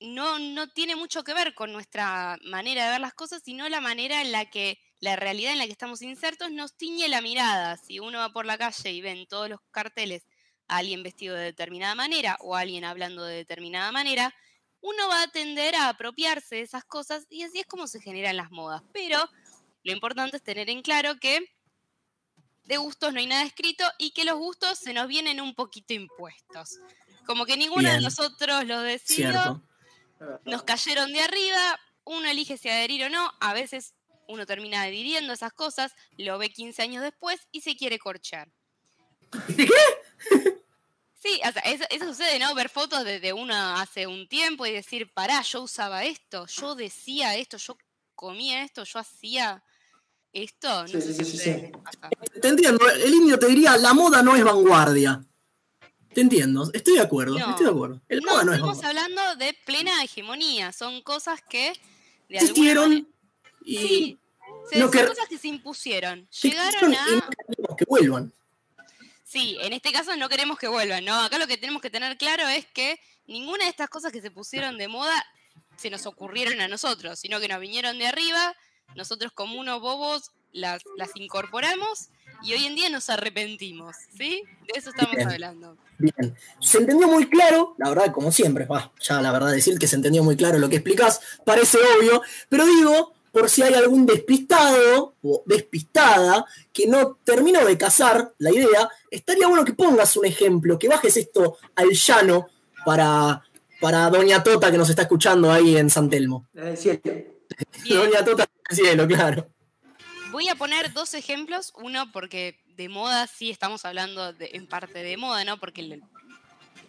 no, 0.00 0.38
no 0.38 0.68
tiene 0.68 0.96
mucho 0.96 1.24
que 1.24 1.34
ver 1.34 1.54
con 1.54 1.72
nuestra 1.72 2.36
manera 2.44 2.84
de 2.84 2.90
ver 2.90 3.00
las 3.00 3.14
cosas, 3.14 3.42
sino 3.44 3.68
la 3.68 3.80
manera 3.80 4.20
en 4.20 4.32
la 4.32 4.50
que 4.50 4.80
la 5.00 5.16
realidad 5.16 5.52
en 5.52 5.58
la 5.58 5.66
que 5.66 5.72
estamos 5.72 6.02
insertos 6.02 6.50
nos 6.50 6.76
tiñe 6.76 7.08
la 7.08 7.20
mirada. 7.20 7.76
Si 7.76 8.00
uno 8.00 8.18
va 8.18 8.32
por 8.32 8.46
la 8.46 8.58
calle 8.58 8.90
y 8.90 9.00
ve 9.00 9.12
en 9.12 9.26
todos 9.26 9.48
los 9.48 9.60
carteles 9.70 10.24
a 10.68 10.76
alguien 10.78 11.02
vestido 11.02 11.34
de 11.34 11.44
determinada 11.44 11.94
manera 11.94 12.36
o 12.40 12.54
a 12.54 12.60
alguien 12.60 12.84
hablando 12.84 13.24
de 13.24 13.36
determinada 13.36 13.90
manera, 13.92 14.34
uno 14.80 15.08
va 15.08 15.22
a 15.22 15.28
tender 15.28 15.74
a 15.74 15.88
apropiarse 15.88 16.56
de 16.56 16.62
esas 16.62 16.84
cosas 16.84 17.26
y 17.30 17.42
así 17.42 17.60
es 17.60 17.66
como 17.66 17.86
se 17.86 18.00
generan 18.00 18.36
las 18.36 18.50
modas. 18.50 18.82
Pero 18.92 19.18
lo 19.82 19.92
importante 19.92 20.36
es 20.36 20.42
tener 20.42 20.70
en 20.70 20.82
claro 20.82 21.18
que 21.18 21.40
de 22.64 22.76
gustos 22.76 23.12
no 23.12 23.18
hay 23.18 23.26
nada 23.26 23.44
escrito 23.44 23.84
y 23.98 24.10
que 24.10 24.24
los 24.24 24.36
gustos 24.36 24.78
se 24.78 24.92
nos 24.92 25.08
vienen 25.08 25.40
un 25.40 25.54
poquito 25.54 25.94
impuestos. 25.94 26.78
Como 27.26 27.46
que 27.46 27.56
ninguno 27.56 27.90
de 27.90 28.00
nosotros 28.00 28.66
los 28.66 28.82
decidió, 28.84 29.62
nos 30.44 30.62
cayeron 30.64 31.12
de 31.12 31.20
arriba, 31.20 31.80
uno 32.04 32.28
elige 32.28 32.58
si 32.58 32.68
adherir 32.68 33.04
o 33.04 33.08
no, 33.08 33.32
a 33.40 33.54
veces 33.54 33.94
uno 34.28 34.44
termina 34.44 34.82
adhiriendo 34.82 35.32
esas 35.32 35.52
cosas, 35.52 35.94
lo 36.16 36.38
ve 36.38 36.50
15 36.50 36.82
años 36.82 37.02
después 37.02 37.48
y 37.50 37.62
se 37.62 37.76
quiere 37.76 37.98
corchar. 37.98 38.52
¿Qué? 39.56 39.68
Sí, 41.20 41.40
o 41.46 41.52
sea, 41.52 41.62
eso, 41.62 41.84
sucede, 42.06 42.38
¿no? 42.38 42.54
Ver 42.54 42.68
fotos 42.68 43.04
de, 43.04 43.32
uno 43.32 43.54
hace 43.76 44.06
un 44.06 44.28
tiempo 44.28 44.64
y 44.66 44.72
decir, 44.72 45.12
pará, 45.12 45.42
yo 45.42 45.62
usaba 45.62 46.04
esto, 46.04 46.46
yo 46.46 46.76
decía 46.76 47.36
esto, 47.36 47.56
yo 47.56 47.76
comía 48.14 48.62
esto, 48.62 48.84
yo 48.84 49.00
hacía 49.00 49.62
esto. 50.32 50.82
No 50.82 50.88
sí, 50.88 51.02
sí, 51.02 51.24
sí, 51.24 51.72
Te 52.40 52.48
entiendo, 52.48 52.88
el 52.88 53.12
indio 53.12 53.38
te 53.38 53.48
diría, 53.48 53.76
la 53.76 53.94
moda 53.94 54.22
no 54.22 54.36
es 54.36 54.44
vanguardia. 54.44 55.24
Te 56.14 56.20
entiendo, 56.20 56.70
estoy 56.72 56.94
de 56.94 57.00
acuerdo, 57.00 57.36
estoy 57.36 57.66
de 57.66 57.72
acuerdo. 57.72 58.00
El 58.08 58.20
no, 58.20 58.44
no 58.44 58.52
estamos 58.52 58.82
hablando 58.84 59.36
de 59.36 59.56
plena 59.66 60.02
hegemonía, 60.02 60.72
son 60.72 61.02
cosas 61.02 61.42
que 61.42 61.72
de 62.28 62.36
existieron 62.36 63.08
y 63.64 63.76
sí, 63.76 64.18
son 64.72 64.90
cosas 64.90 65.28
que 65.28 65.36
se 65.36 65.48
impusieron. 65.48 66.28
Llegaron 66.42 66.94
a... 66.94 67.06
Y 67.48 67.76
que 67.76 67.84
vuelvan. 67.86 68.32
Sí, 69.28 69.58
en 69.60 69.74
este 69.74 69.92
caso 69.92 70.16
no 70.16 70.30
queremos 70.30 70.58
que 70.58 70.68
vuelvan, 70.68 71.04
¿no? 71.04 71.14
Acá 71.14 71.38
lo 71.38 71.46
que 71.46 71.58
tenemos 71.58 71.82
que 71.82 71.90
tener 71.90 72.16
claro 72.16 72.48
es 72.48 72.64
que 72.64 72.98
ninguna 73.26 73.64
de 73.64 73.70
estas 73.70 73.90
cosas 73.90 74.10
que 74.10 74.22
se 74.22 74.30
pusieron 74.30 74.78
de 74.78 74.88
moda 74.88 75.12
se 75.76 75.90
nos 75.90 76.06
ocurrieron 76.06 76.62
a 76.62 76.68
nosotros, 76.68 77.18
sino 77.18 77.38
que 77.38 77.46
nos 77.46 77.60
vinieron 77.60 77.98
de 77.98 78.06
arriba, 78.06 78.54
nosotros 78.96 79.30
como 79.32 79.60
unos 79.60 79.82
bobos 79.82 80.30
las, 80.52 80.82
las 80.96 81.10
incorporamos 81.14 82.08
y 82.42 82.54
hoy 82.54 82.64
en 82.64 82.74
día 82.74 82.88
nos 82.88 83.10
arrepentimos, 83.10 83.96
¿sí? 84.16 84.44
De 84.66 84.78
eso 84.78 84.90
estamos 84.90 85.18
hablando. 85.26 85.76
Bien, 85.98 86.34
se 86.58 86.78
entendió 86.78 87.06
muy 87.06 87.28
claro, 87.28 87.74
la 87.76 87.90
verdad, 87.90 88.12
como 88.12 88.32
siempre, 88.32 88.66
ya 89.00 89.20
la 89.20 89.30
verdad 89.30 89.50
decir 89.50 89.78
que 89.78 89.88
se 89.88 89.96
entendió 89.96 90.24
muy 90.24 90.38
claro 90.38 90.58
lo 90.58 90.70
que 90.70 90.76
explicás, 90.76 91.20
parece 91.44 91.76
obvio, 91.98 92.22
pero 92.48 92.64
digo, 92.64 93.12
por 93.32 93.48
si 93.48 93.62
hay 93.62 93.74
algún 93.74 94.06
despistado 94.06 95.14
o 95.22 95.42
despistada 95.46 96.44
que 96.72 96.86
no 96.86 97.18
terminó 97.24 97.64
de 97.64 97.76
cazar 97.76 98.32
la 98.38 98.50
idea, 98.50 98.88
estaría 99.10 99.46
bueno 99.46 99.64
que 99.64 99.74
pongas 99.74 100.16
un 100.16 100.26
ejemplo, 100.26 100.78
que 100.78 100.88
bajes 100.88 101.16
esto 101.16 101.58
al 101.74 101.90
llano 101.90 102.48
para, 102.84 103.42
para 103.80 104.10
Doña 104.10 104.42
Tota 104.42 104.70
que 104.70 104.78
nos 104.78 104.90
está 104.90 105.02
escuchando 105.02 105.52
ahí 105.52 105.76
en 105.76 105.90
San 105.90 106.08
Telmo. 106.08 106.48
Doña 106.54 108.24
Tota 108.24 108.46
en 108.70 108.76
cielo, 108.76 109.06
claro. 109.06 109.48
Voy 110.30 110.48
a 110.48 110.54
poner 110.54 110.92
dos 110.92 111.14
ejemplos, 111.14 111.72
uno 111.76 112.12
porque 112.12 112.60
de 112.76 112.88
moda 112.88 113.26
sí 113.26 113.50
estamos 113.50 113.84
hablando 113.84 114.34
en 114.38 114.66
parte 114.66 115.02
de 115.02 115.16
moda, 115.16 115.44
¿no? 115.44 115.58
Porque 115.58 116.00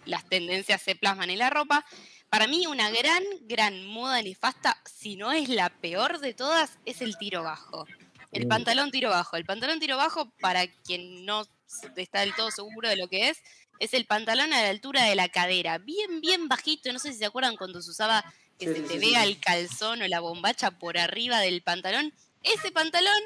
las 0.06 0.28
tendencias 0.28 0.82
se 0.82 0.96
plasman 0.96 1.30
en 1.30 1.40
la 1.40 1.50
ropa, 1.50 1.86
para 2.30 2.48
mí 2.48 2.68
una 2.68 2.90
gran, 2.90 3.24
gran 3.42 3.86
moda 3.86 4.22
nefasta, 4.22 4.82
si 4.86 5.16
no 5.16 5.32
es 5.32 5.50
la 5.50 5.70
peor 5.70 6.20
de 6.20 6.34
todas, 6.34 6.78
es 6.86 7.02
el 7.02 7.18
tiro 7.18 7.44
bajo. 7.44 7.86
El 8.32 8.46
uh. 8.46 8.50
pantalón 8.50 8.92
tiro 8.92 9.10
bajo. 9.10 9.36
El 9.36 9.46
pantalón 9.46 9.80
tiro 9.80 9.98
bajo, 9.98 10.30
para 10.40 10.68
quien 10.68 11.26
no 11.26 11.46
está 11.96 12.22
del 12.22 12.36
todo 12.36 12.52
seguro 12.52 12.90
de 12.90 12.98
lo 12.98 13.08
que 13.08 13.30
es, 13.30 13.42
es 13.80 13.94
el 13.94 14.06
pantalón 14.06 14.54
a 14.54 14.62
la 14.62 14.70
altura 14.70 15.04
de 15.04 15.16
la 15.16 15.30
cadera, 15.30 15.78
bien, 15.78 16.22
bien 16.22 16.48
bajito. 16.48 16.92
No 16.92 17.00
sé 17.00 17.14
si 17.14 17.20
se 17.20 17.26
acuerdan 17.26 17.56
cuando 17.56 17.82
se 17.82 17.92
usaba 17.92 18.24
que 18.58 18.68
se 18.74 18.82
te 18.82 19.00
vea 19.00 19.24
el 19.24 19.40
calzón 19.40 20.02
o 20.02 20.08
la 20.08 20.20
bombacha 20.20 20.72
por 20.72 20.98
arriba 20.98 21.40
del 21.40 21.62
pantalón. 21.62 22.14
Ese 22.44 22.72
pantalón 22.72 23.22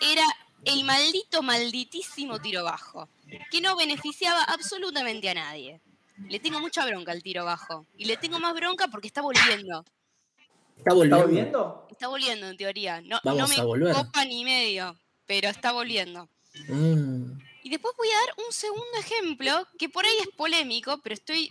era 0.00 0.24
el 0.64 0.84
maldito, 0.84 1.42
malditísimo 1.42 2.40
tiro 2.40 2.64
bajo, 2.64 3.08
que 3.50 3.60
no 3.60 3.76
beneficiaba 3.76 4.42
absolutamente 4.44 5.28
a 5.28 5.34
nadie. 5.34 5.80
Le 6.28 6.40
tengo 6.40 6.60
mucha 6.60 6.84
bronca 6.86 7.12
al 7.12 7.22
tiro 7.22 7.44
bajo. 7.44 7.86
Y 7.96 8.04
le 8.04 8.16
tengo 8.16 8.38
más 8.38 8.54
bronca 8.54 8.88
porque 8.88 9.06
está 9.06 9.22
volviendo. 9.22 9.84
¿Está 10.76 10.94
volviendo? 10.94 11.86
Está 11.90 12.08
volviendo, 12.08 12.48
en 12.48 12.56
teoría. 12.56 13.00
No, 13.02 13.20
no 13.22 13.46
me 13.46 13.56
copa 13.92 14.24
ni 14.24 14.44
medio, 14.44 14.96
pero 15.26 15.48
está 15.48 15.72
volviendo. 15.72 16.28
Mm. 16.68 17.38
Y 17.62 17.70
después 17.70 17.94
voy 17.96 18.08
a 18.08 18.26
dar 18.26 18.46
un 18.46 18.52
segundo 18.52 18.98
ejemplo, 18.98 19.66
que 19.78 19.88
por 19.88 20.04
ahí 20.04 20.16
es 20.20 20.28
polémico, 20.36 20.98
pero 21.02 21.14
estoy 21.14 21.48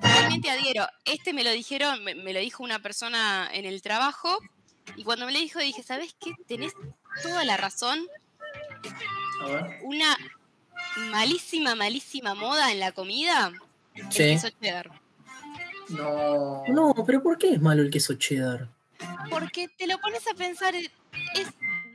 realmente 0.00 0.50
adhiero. 0.50 0.86
Este 1.04 1.34
me 1.34 1.44
lo 1.44 1.50
dijeron, 1.50 2.02
me, 2.02 2.32
lo 2.32 2.40
dijo 2.40 2.62
una 2.62 2.78
persona 2.78 3.50
en 3.52 3.66
el 3.66 3.82
trabajo, 3.82 4.38
y 4.96 5.04
cuando 5.04 5.26
me 5.26 5.32
lo 5.32 5.38
dijo 5.38 5.58
dije, 5.58 5.82
¿sabes 5.82 6.16
qué? 6.18 6.32
Tenés 6.46 6.72
toda 7.22 7.44
la 7.44 7.58
razón. 7.58 8.06
Una 9.82 10.16
malísima, 11.10 11.74
malísima 11.74 12.34
moda 12.34 12.72
en 12.72 12.80
la 12.80 12.92
comida 12.92 13.52
el 13.94 14.08
queso 14.08 14.48
cheddar. 14.60 14.90
No. 15.88 16.64
No, 16.68 16.94
pero 17.06 17.22
¿por 17.22 17.38
qué 17.38 17.52
es 17.54 17.60
malo 17.60 17.82
el 17.82 17.90
queso 17.90 18.14
cheddar? 18.14 18.68
Porque 19.30 19.68
te 19.68 19.86
lo 19.86 19.98
pones 19.98 20.26
a 20.28 20.34
pensar, 20.34 20.74
es 20.74 20.90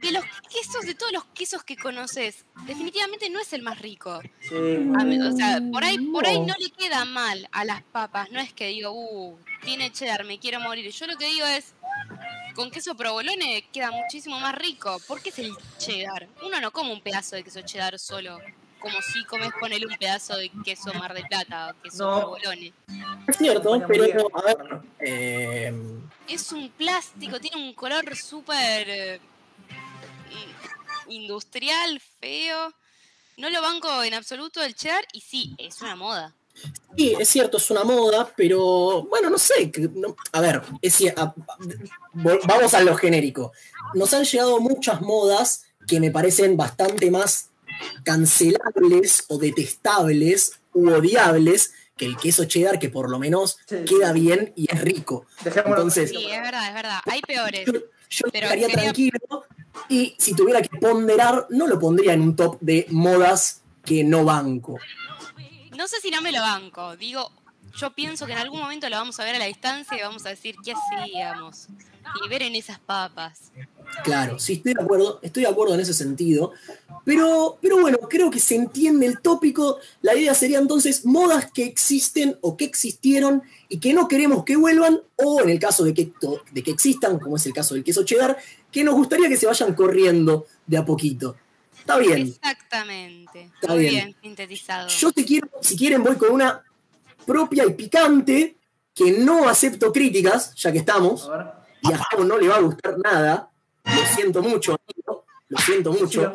de 0.01 0.11
los 0.11 0.23
quesos, 0.49 0.85
de 0.85 0.93
todos 0.93 1.11
los 1.11 1.25
quesos 1.25 1.63
que 1.63 1.75
conoces, 1.75 2.45
definitivamente 2.65 3.29
no 3.29 3.39
es 3.39 3.51
el 3.53 3.61
más 3.61 3.79
rico. 3.79 4.21
Sí. 4.39 4.55
o 4.55 5.31
sea, 5.31 5.61
por 5.71 5.83
ahí, 5.83 5.97
por 5.97 6.25
ahí 6.25 6.39
no 6.39 6.53
le 6.59 6.69
queda 6.69 7.05
mal 7.05 7.47
a 7.51 7.65
las 7.65 7.81
papas. 7.83 8.31
No 8.31 8.39
es 8.39 8.53
que 8.53 8.67
digo, 8.67 8.91
uh, 8.91 9.37
tiene 9.63 9.91
cheddar, 9.91 10.23
me 10.23 10.39
quiero 10.39 10.59
morir. 10.59 10.91
Yo 10.91 11.07
lo 11.07 11.17
que 11.17 11.27
digo 11.27 11.45
es, 11.47 11.73
con 12.55 12.71
queso 12.71 12.95
provolone 12.95 13.67
queda 13.71 13.91
muchísimo 13.91 14.39
más 14.39 14.55
rico. 14.55 14.97
¿Por 15.07 15.21
qué 15.21 15.29
es 15.29 15.39
el 15.39 15.51
cheddar? 15.77 16.27
Uno 16.45 16.61
no 16.61 16.71
come 16.71 16.91
un 16.91 17.01
pedazo 17.01 17.35
de 17.35 17.43
queso 17.43 17.61
cheddar 17.61 17.97
solo 17.97 18.39
como 18.79 19.01
si 19.01 19.23
comes 19.25 19.49
ponerle 19.59 19.87
un 19.87 19.97
pedazo 19.97 20.37
de 20.37 20.51
queso 20.63 20.93
mar 20.93 21.13
de 21.13 21.23
plata 21.23 21.71
o 21.71 21.81
queso 21.81 22.37
no. 22.43 22.51
Es 23.27 23.37
cierto, 23.37 23.81
pero 23.87 24.27
a 24.33 24.41
ver. 24.41 24.81
Eh, 24.99 25.73
es 26.27 26.51
un 26.51 26.69
plástico, 26.69 27.39
tiene 27.39 27.57
un 27.57 27.73
color 27.73 28.15
súper 28.15 28.89
eh, 28.89 29.19
industrial, 31.09 32.01
feo. 32.19 32.73
No 33.37 33.49
lo 33.49 33.61
banco 33.61 34.03
en 34.03 34.13
absoluto 34.13 34.63
el 34.63 34.75
cheddar 34.75 35.05
y 35.13 35.21
sí, 35.21 35.55
es 35.57 35.81
una 35.81 35.95
moda. 35.95 36.33
Sí, 36.97 37.15
es 37.19 37.29
cierto, 37.29 37.57
es 37.57 37.69
una 37.69 37.83
moda, 37.83 38.31
pero 38.35 39.03
bueno, 39.03 39.29
no 39.29 39.37
sé. 39.37 39.71
a 40.31 40.41
ver, 40.41 40.63
vamos 42.13 42.73
a 42.73 42.81
lo 42.81 42.95
genérico. 42.95 43.51
Nos 43.93 44.13
han 44.13 44.23
llegado 44.23 44.59
muchas 44.59 45.01
modas 45.01 45.65
que 45.87 45.99
me 45.99 46.11
parecen 46.11 46.57
bastante 46.57 47.11
más 47.11 47.46
cancelables 48.03 49.25
o 49.27 49.37
detestables 49.37 50.59
u 50.73 50.89
odiables 50.89 51.73
que 51.97 52.05
el 52.05 52.17
queso 52.17 52.45
cheddar, 52.45 52.79
que 52.79 52.89
por 52.89 53.09
lo 53.09 53.19
menos 53.19 53.57
queda 53.67 54.13
bien 54.13 54.53
y 54.55 54.71
es 54.71 54.81
rico. 54.81 55.25
Entonces, 55.43 56.11
sí, 56.11 56.27
es 56.29 56.41
verdad, 56.41 56.67
es 56.67 56.73
verdad. 56.73 56.99
Hay 57.05 57.21
peores. 57.21 57.67
Yo, 58.09 58.27
estaría 58.31 58.69
tranquilo 58.69 59.45
y 59.89 60.15
si 60.17 60.33
tuviera 60.33 60.61
que 60.61 60.77
ponderar, 60.77 61.47
no 61.49 61.67
lo 61.67 61.79
pondría 61.79 62.13
en 62.13 62.21
un 62.21 62.35
top 62.35 62.57
de 62.61 62.85
modas 62.89 63.61
que 63.83 64.03
no 64.03 64.23
banco. 64.23 64.79
No 65.75 65.87
sé 65.87 65.99
si 66.01 66.09
no 66.09 66.21
me 66.21 66.31
lo 66.31 66.41
banco. 66.41 66.95
Digo, 66.97 67.31
yo 67.79 67.91
pienso 67.93 68.25
que 68.25 68.33
en 68.33 68.39
algún 68.39 68.59
momento 68.59 68.89
lo 68.89 68.97
vamos 68.97 69.19
a 69.19 69.23
ver 69.23 69.35
a 69.35 69.39
la 69.39 69.45
distancia 69.45 69.97
y 69.97 70.01
vamos 70.01 70.25
a 70.25 70.29
decir 70.29 70.55
qué 70.63 70.73
hacíamos. 70.73 71.67
Y 72.23 72.29
ver 72.29 72.41
en 72.41 72.55
esas 72.55 72.79
papas. 72.79 73.51
Claro, 74.03 74.39
sí, 74.39 74.53
estoy 74.53 74.73
de 74.73 74.81
acuerdo, 74.81 75.19
estoy 75.21 75.43
de 75.43 75.49
acuerdo 75.49 75.73
en 75.73 75.81
ese 75.81 75.93
sentido. 75.93 76.53
Pero, 77.03 77.57
pero 77.61 77.81
bueno, 77.81 77.97
creo 78.09 78.31
que 78.31 78.39
se 78.39 78.55
entiende 78.55 79.05
el 79.05 79.19
tópico. 79.21 79.79
La 80.01 80.15
idea 80.15 80.33
sería 80.33 80.59
entonces 80.59 81.05
modas 81.05 81.51
que 81.51 81.65
existen 81.65 82.37
o 82.41 82.55
que 82.55 82.65
existieron 82.65 83.43
y 83.69 83.79
que 83.79 83.93
no 83.93 84.07
queremos 84.07 84.45
que 84.45 84.55
vuelvan, 84.55 85.01
o 85.17 85.41
en 85.41 85.49
el 85.49 85.59
caso 85.59 85.83
de 85.83 85.93
que, 85.93 86.13
de 86.51 86.63
que 86.63 86.71
existan, 86.71 87.19
como 87.19 87.35
es 87.35 87.45
el 87.45 87.53
caso 87.53 87.73
del 87.75 87.83
queso 87.83 88.03
cheddar, 88.03 88.37
que 88.71 88.83
nos 88.83 88.95
gustaría 88.95 89.27
que 89.27 89.37
se 89.37 89.45
vayan 89.45 89.73
corriendo 89.73 90.47
de 90.65 90.77
a 90.77 90.85
poquito. 90.85 91.35
Está 91.77 91.97
bien. 91.97 92.27
Exactamente. 92.27 93.51
Está 93.61 93.73
Muy 93.73 93.89
bien. 93.89 94.15
sintetizado. 94.21 94.87
Yo 94.87 95.11
te 95.11 95.25
quiero, 95.25 95.49
si 95.61 95.77
quieren, 95.77 96.03
voy 96.03 96.15
con 96.15 96.31
una 96.31 96.63
propia 97.27 97.65
y 97.65 97.73
picante 97.73 98.57
que 98.95 99.11
no 99.19 99.47
acepto 99.47 99.91
críticas, 99.93 100.55
ya 100.55 100.71
que 100.71 100.79
estamos. 100.79 101.29
Y 101.83 101.93
a 101.93 101.97
Javo 101.97 102.23
no 102.23 102.37
le 102.37 102.47
va 102.47 102.55
a 102.55 102.61
gustar 102.61 102.97
nada. 102.97 103.51
Lo 103.83 104.05
siento 104.15 104.41
mucho, 104.41 104.75
amigo, 104.75 105.25
lo 105.49 105.57
siento 105.59 105.91
mucho. 105.91 106.33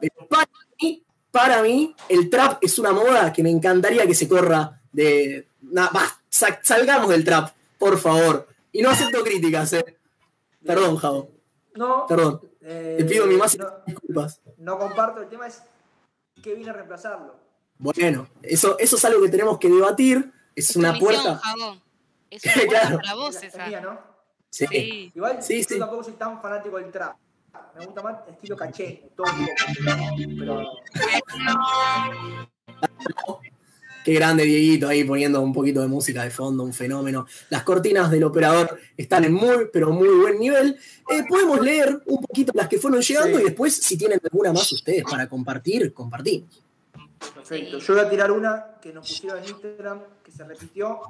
Pero 0.00 0.28
para 0.28 0.48
mí, 0.80 1.02
para 1.32 1.62
mí, 1.62 1.96
el 2.08 2.30
trap 2.30 2.62
es 2.62 2.78
una 2.78 2.92
moda 2.92 3.32
que 3.32 3.42
me 3.42 3.50
encantaría 3.50 4.06
que 4.06 4.14
se 4.14 4.28
corra 4.28 4.80
de. 4.92 5.48
Nah, 5.62 5.88
salgamos 6.30 7.08
del 7.08 7.24
trap, 7.24 7.50
por 7.78 7.98
favor. 7.98 8.46
Y 8.70 8.82
no 8.82 8.90
acepto 8.90 9.24
críticas, 9.24 9.72
eh. 9.72 9.98
Perdón, 10.64 10.96
Javo. 10.96 11.30
No, 11.74 12.06
Perdón. 12.06 12.40
eh, 12.60 12.96
Te 12.98 13.04
pido 13.04 13.26
mi 13.26 13.36
más 13.36 13.58
no, 13.58 13.66
disculpas. 13.86 14.40
no 14.58 14.78
comparto. 14.78 15.22
El 15.22 15.28
tema 15.28 15.46
es 15.46 15.62
que 16.42 16.54
viene 16.54 16.70
a 16.70 16.74
reemplazarlo. 16.74 17.34
Bueno, 17.78 18.28
eso, 18.42 18.78
eso 18.78 18.96
es 18.96 19.04
algo 19.04 19.22
que 19.22 19.28
tenemos 19.28 19.58
que 19.58 19.68
debatir. 19.68 20.32
Es 20.54 20.68
Tu 20.72 20.78
una 20.78 20.92
misión, 20.92 21.08
puerta. 21.12 21.36
Javo. 21.42 21.76
Es 22.30 22.42
una 22.44 22.54
puerta 22.54 22.80
Claro. 22.80 22.96
para 22.98 23.14
vos 23.14 23.36
Es- 23.36 23.42
es 23.44 23.54
esa. 23.54 23.66
mía, 23.66 23.80
¿no? 23.80 24.00
Sí. 24.50 24.66
Sí. 24.70 25.12
Igual 25.14 25.42
Sí, 25.42 25.58
yo 25.62 25.68
sí. 25.68 25.78
tampoco 25.78 26.04
soy 26.04 26.14
tan 26.14 26.40
fanático 26.40 26.78
del 26.78 26.90
trap. 26.90 27.16
Me 27.78 27.84
gusta 27.84 28.02
más 28.02 28.16
estilo 28.28 28.56
caché, 28.56 29.10
todo 29.14 29.26
un 29.30 29.46
poco. 29.46 29.52
Pero 30.38 30.62
Qué 34.04 34.14
grande 34.14 34.44
Dieguito 34.44 34.86
ahí 34.88 35.02
poniendo 35.02 35.40
un 35.42 35.52
poquito 35.52 35.80
de 35.80 35.88
música 35.88 36.22
de 36.22 36.30
fondo, 36.30 36.62
un 36.62 36.72
fenómeno. 36.72 37.26
Las 37.50 37.64
cortinas 37.64 38.08
del 38.10 38.22
operador 38.22 38.78
están 38.96 39.24
en 39.24 39.32
muy, 39.32 39.66
pero 39.72 39.90
muy 39.90 40.08
buen 40.08 40.38
nivel. 40.38 40.78
Eh, 41.10 41.24
podemos 41.28 41.60
leer 41.60 42.00
un 42.06 42.22
poquito 42.22 42.52
las 42.54 42.68
que 42.68 42.78
fueron 42.78 43.00
llegando 43.00 43.36
Sí. 43.38 43.42
y 43.42 43.46
después, 43.46 43.74
si 43.74 43.98
tienen 43.98 44.20
alguna 44.22 44.52
más 44.52 44.70
ustedes 44.72 45.02
para 45.02 45.28
compartir, 45.28 45.92
compartimos. 45.92 46.62
Perfecto. 47.18 47.78
Yo 47.78 47.94
voy 47.94 48.02
a 48.04 48.08
tirar 48.10 48.30
una 48.32 48.78
que 48.80 48.92
nos 48.92 49.08
pusieron 49.08 49.38
en 49.38 49.44
Instagram, 49.48 50.02
que 50.22 50.30
se 50.32 50.44
repitió. 50.44 51.00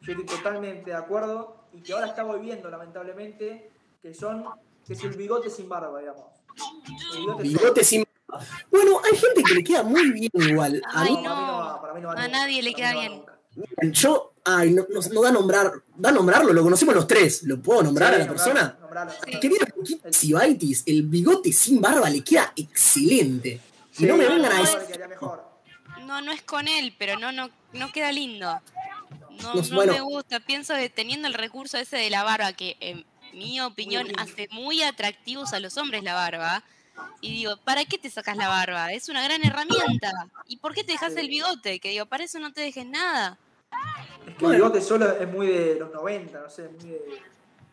Yo 0.00 0.12
estoy 0.12 0.26
totalmente 0.26 0.90
de 0.90 0.96
acuerdo 0.96 1.56
y 1.72 1.80
que 1.80 1.92
ahora 1.92 2.06
está 2.08 2.22
volviendo, 2.24 2.68
lamentablemente, 2.70 3.70
que 4.00 4.12
son 4.14 4.44
que 4.86 4.94
es 4.94 5.04
el 5.04 5.10
bigote 5.16 5.48
sin 5.48 5.68
barba, 5.68 6.00
digamos. 6.00 6.24
El 7.14 7.20
bigote 7.20 7.42
Bigote 7.44 7.84
sin. 7.84 8.04
Bueno, 8.70 9.00
hay 9.04 9.16
gente 9.16 9.42
que 9.42 9.54
le 9.54 9.62
queda 9.64 9.82
muy 9.82 10.10
bien 10.10 10.30
igual. 10.34 10.82
A 10.92 11.02
Ay, 11.02 11.10
mí, 11.16 11.22
para 11.22 11.34
mí 11.36 11.42
no. 11.46 11.58
va, 11.58 11.80
para 11.80 11.94
mí 11.94 12.00
no 12.00 12.08
va 12.08 12.14
A 12.14 12.16
nunca, 12.16 12.28
nadie 12.28 12.62
le 12.62 12.74
queda 12.74 12.92
bien. 12.94 13.22
yo, 13.92 14.32
ay, 14.44 14.72
no, 14.72 14.86
no- 14.88 15.00
no 15.12 15.22
da 15.22 15.28
a 15.28 15.32
nombrar, 15.32 15.72
da 15.96 16.08
a 16.08 16.12
nombrarlo, 16.12 16.52
lo 16.52 16.62
conocemos 16.62 16.94
los 16.94 17.06
tres. 17.06 17.42
¿Lo 17.44 17.60
puedo 17.60 17.82
nombrar 17.84 18.08
Sí, 18.10 18.14
a 18.16 18.18
la 18.24 18.28
persona? 18.28 18.76
nombralo, 18.80 19.12
nombralo. 19.12 19.40
Querido 19.40 19.66
Kiki 19.84 20.00
Sibaitis, 20.10 20.82
el 20.86 21.02
bigote 21.04 21.52
sin 21.52 21.80
barba 21.80 22.08
le 22.10 22.24
queda 22.24 22.52
excelente. 22.56 23.60
Y 23.92 23.96
Sí, 23.98 24.06
no 24.06 24.16
me 24.16 24.26
vengan 24.26 24.50
a 24.50 24.60
decir. 24.60 24.78
No, 26.12 26.20
no 26.20 26.30
es 26.32 26.42
con 26.42 26.68
él, 26.68 26.94
pero 26.98 27.18
no, 27.18 27.32
no, 27.32 27.48
no 27.72 27.90
queda 27.90 28.12
lindo. 28.12 28.60
No, 29.42 29.54
Los- 29.54 29.70
no 29.70 29.76
bueno. 29.76 29.94
me 29.94 30.00
gusta. 30.02 30.40
Pienso 30.40 30.74
que 30.74 30.90
teniendo 30.90 31.26
el 31.26 31.32
recurso 31.32 31.78
ese 31.78 31.96
de 31.96 32.10
la 32.10 32.22
barba, 32.22 32.52
que 32.52 32.76
en 32.80 33.06
mi 33.32 33.58
opinión 33.62 34.06
hace 34.18 34.46
muy 34.50 34.82
atractivos 34.82 35.54
a 35.54 35.58
los 35.60 35.78
hombres 35.78 36.02
la 36.02 36.12
barba. 36.12 36.62
Y 37.22 37.30
digo, 37.32 37.56
¿para 37.64 37.86
qué 37.86 37.96
te 37.96 38.10
sacas 38.10 38.36
la 38.36 38.48
barba? 38.48 38.92
Es 38.92 39.08
una 39.08 39.24
gran 39.24 39.42
herramienta. 39.42 40.12
¿Y 40.46 40.58
por 40.58 40.74
qué 40.74 40.84
te 40.84 40.92
dejas 40.92 41.16
el 41.16 41.28
bigote? 41.28 41.80
Que 41.80 41.88
digo, 41.88 42.04
para 42.04 42.24
eso 42.24 42.38
no 42.38 42.52
te 42.52 42.60
dejes 42.60 42.84
nada. 42.84 43.38
Es 44.28 44.36
que 44.36 44.44
el 44.44 44.52
bigote 44.52 44.82
solo 44.82 45.10
es 45.18 45.26
muy 45.32 45.46
de 45.46 45.76
los 45.76 45.90
90, 45.94 46.42
no 46.42 46.50
sé, 46.50 46.68
muy 46.68 46.90
de. 46.90 47.00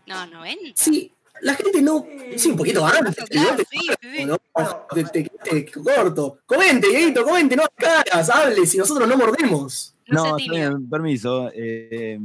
No, 0.05 0.25
no 0.27 0.41
ven. 0.43 0.57
Sí, 0.75 1.11
la 1.41 1.53
gente 1.55 1.81
no. 1.81 2.05
Sí, 2.37 2.49
un 2.51 2.57
poquito 2.57 2.85
antes. 2.85 3.17
el 3.17 3.27
Claro, 3.29 3.49
bigote 3.51 3.67
sí, 3.71 3.79
sí, 4.01 4.17
sí. 4.17 4.25
¿no? 4.25 4.37
Bueno, 4.53 4.85
Te- 4.93 5.03
te- 5.05 5.31
te- 5.43 5.71
corto. 5.71 6.39
Comente, 6.45 6.87
Dieguito, 6.89 7.23
comente, 7.23 7.55
no 7.55 7.63
hagas 7.63 8.03
caras, 8.05 8.29
hable, 8.29 8.65
si 8.65 8.77
nosotros 8.77 9.07
no 9.07 9.17
mordemos. 9.17 9.95
No, 10.07 10.37
No, 10.37 10.89
permiso. 10.89 11.49
Eh, 11.53 12.19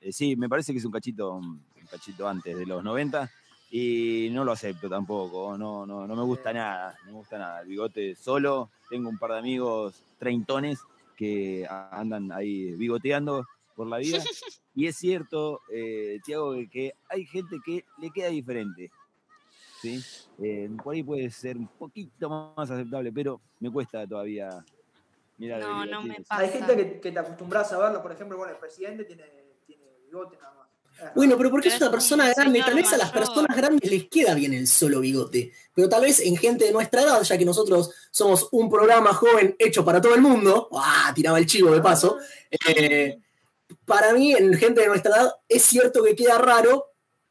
eh, 0.00 0.12
sí, 0.12 0.36
me 0.36 0.48
parece 0.48 0.72
que 0.72 0.78
es 0.78 0.84
un 0.84 0.92
cachito, 0.92 1.34
un 1.34 1.60
cachito 1.90 2.28
antes 2.28 2.56
de 2.56 2.66
los 2.66 2.84
90 2.84 3.30
y 3.70 4.28
no 4.32 4.44
lo 4.44 4.52
acepto 4.52 4.88
tampoco. 4.88 5.56
No, 5.56 5.86
no, 5.86 6.06
no 6.06 6.16
me 6.16 6.22
gusta 6.22 6.52
nada, 6.52 6.94
no 7.06 7.12
me 7.12 7.18
gusta 7.18 7.38
nada. 7.38 7.62
El 7.62 7.68
bigote 7.68 8.14
solo, 8.14 8.70
tengo 8.90 9.08
un 9.08 9.18
par 9.18 9.32
de 9.32 9.38
amigos 9.38 10.02
treintones 10.18 10.80
que 11.16 11.66
andan 11.90 12.30
ahí 12.32 12.72
bigoteando 12.72 13.46
por 13.80 13.88
la 13.88 13.96
vida. 13.96 14.18
Y 14.74 14.86
es 14.86 14.96
cierto, 14.96 15.62
eh, 15.72 16.18
Tiago, 16.24 16.52
que- 16.52 16.68
que 16.68 16.94
hay 17.08 17.24
gente 17.26 17.56
que 17.64 17.84
le 17.98 18.10
queda 18.10 18.28
diferente. 18.28 18.90
¿sí? 19.82 20.00
Eh, 20.42 20.68
por 20.82 20.94
ahí 20.94 21.02
puede 21.02 21.30
ser 21.30 21.56
un 21.56 21.66
poquito 21.66 22.28
más 22.56 22.70
aceptable, 22.70 23.10
pero 23.10 23.40
me 23.58 23.70
cuesta 23.70 24.06
todavía 24.06 24.48
mirar 25.38 25.60
No, 25.60 25.84
no 25.86 26.02
me 26.02 26.14
pasa. 26.22 26.42
Hay 26.42 26.50
gente 26.50 26.76
que, 26.76 27.00
que 27.00 27.10
te 27.10 27.18
acostumbras 27.18 27.72
a 27.72 27.78
verlo, 27.78 28.00
por 28.02 28.12
ejemplo, 28.12 28.36
bueno, 28.36 28.52
el 28.52 28.58
presidente 28.58 29.04
tiene, 29.04 29.24
tiene 29.66 29.82
bigote 30.06 30.36
nada 30.36 30.54
más. 30.54 31.14
Bueno, 31.16 31.36
pero 31.38 31.50
porque 31.50 31.68
Pero 31.70 31.74
es 31.76 31.80
una 31.80 31.86
es 31.88 31.92
persona 31.92 32.28
grande, 32.34 32.60
tal 32.60 32.74
vez 32.74 32.92
a 32.92 32.98
las 32.98 33.10
personas 33.10 33.56
grandes 33.56 33.90
les 33.90 34.06
queda 34.08 34.34
bien 34.34 34.52
el 34.52 34.66
solo 34.66 35.00
bigote. 35.00 35.50
Pero 35.74 35.88
tal 35.88 36.02
vez 36.02 36.20
en 36.20 36.36
gente 36.36 36.66
de 36.66 36.72
nuestra 36.72 37.00
edad, 37.02 37.22
ya 37.22 37.38
que 37.38 37.44
nosotros 37.44 37.90
somos 38.10 38.48
un 38.52 38.68
programa 38.70 39.12
joven 39.14 39.56
hecho 39.58 39.82
para 39.84 40.00
todo 40.00 40.14
el 40.14 40.20
mundo, 40.20 40.68
¡ah! 40.74 41.10
tiraba 41.14 41.38
el 41.38 41.46
chivo 41.46 41.70
de 41.72 41.80
paso. 41.80 42.18
eh, 42.68 43.18
para 43.84 44.12
mí, 44.12 44.32
en 44.32 44.54
gente 44.54 44.80
de 44.80 44.88
nuestra 44.88 45.16
edad, 45.16 45.34
es 45.48 45.62
cierto 45.62 46.02
que 46.02 46.16
queda 46.16 46.38
raro, 46.38 46.86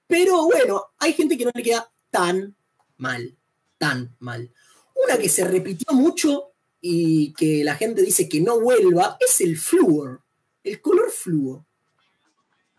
pero 0.08 0.46
bueno, 0.46 0.92
hay 0.98 1.14
gente 1.14 1.38
que 1.38 1.46
no 1.46 1.52
le 1.54 1.64
queda 1.64 1.92
tan 2.10 2.56
mal, 2.98 3.38
tan 3.78 4.16
mal. 4.20 4.52
Una 4.96 5.18
que 5.18 5.30
se 5.30 5.46
repitió 5.46 5.94
mucho 5.94 6.54
y 6.82 7.34
que 7.34 7.64
la 7.64 7.76
gente 7.76 8.02
dice 8.02 8.28
que 8.28 8.42
no 8.42 8.60
vuelva 8.60 9.18
es 9.20 9.42
el 9.42 9.58
flúor, 9.58 10.24
el 10.64 10.82
color 10.82 11.12
flúor. 11.12 11.64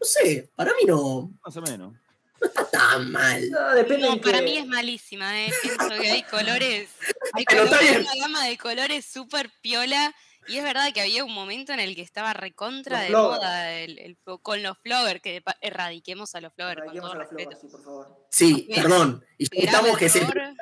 No 0.00 0.06
sé, 0.06 0.50
para 0.54 0.72
mí 0.72 0.84
no, 0.86 1.32
Más 1.44 1.56
o 1.56 1.62
menos. 1.62 1.92
no 2.40 2.46
está 2.46 2.64
tan 2.70 3.10
mal. 3.10 3.50
No, 3.50 3.74
depende 3.74 4.08
No, 4.08 4.20
para 4.20 4.40
mí 4.40 4.56
es 4.56 4.66
malísima, 4.66 5.44
¿eh? 5.44 5.52
Pienso 5.62 5.88
que 6.00 6.10
hay 6.10 6.22
colores, 6.30 6.88
hay 7.34 7.44
colores, 7.44 8.00
una 8.00 8.16
gama 8.16 8.46
de 8.46 8.56
colores 8.56 9.04
súper 9.04 9.50
piola. 9.60 10.14
Y 10.50 10.58
es 10.58 10.64
verdad 10.64 10.92
que 10.92 11.00
había 11.00 11.24
un 11.24 11.32
momento 11.32 11.72
en 11.72 11.80
el 11.80 11.94
que 11.94 12.02
estaba 12.02 12.32
recontra 12.32 12.98
Los 12.98 13.02
de 13.02 13.08
flogger. 13.08 13.38
moda 13.38 13.72
el- 13.72 13.98
el 13.98 14.18
con 14.42 14.62
los 14.62 14.76
flogger, 14.78 15.20
que 15.20 15.42
erradiquemos 15.60 16.34
a 16.34 16.40
los 16.40 16.52
flogger 16.54 16.84
con 16.84 16.96
todo 16.96 17.12
a 17.12 17.14
respeto. 17.14 17.56
sí, 17.60 17.66
por 17.68 17.84
favor. 17.84 18.26
Sí, 18.30 18.64
Bien. 18.68 18.82
perdón. 18.82 19.24
Y 19.38 19.64
estamos 19.64 19.96
que 19.98 20.08
se 20.08 20.18
error. 20.22 20.54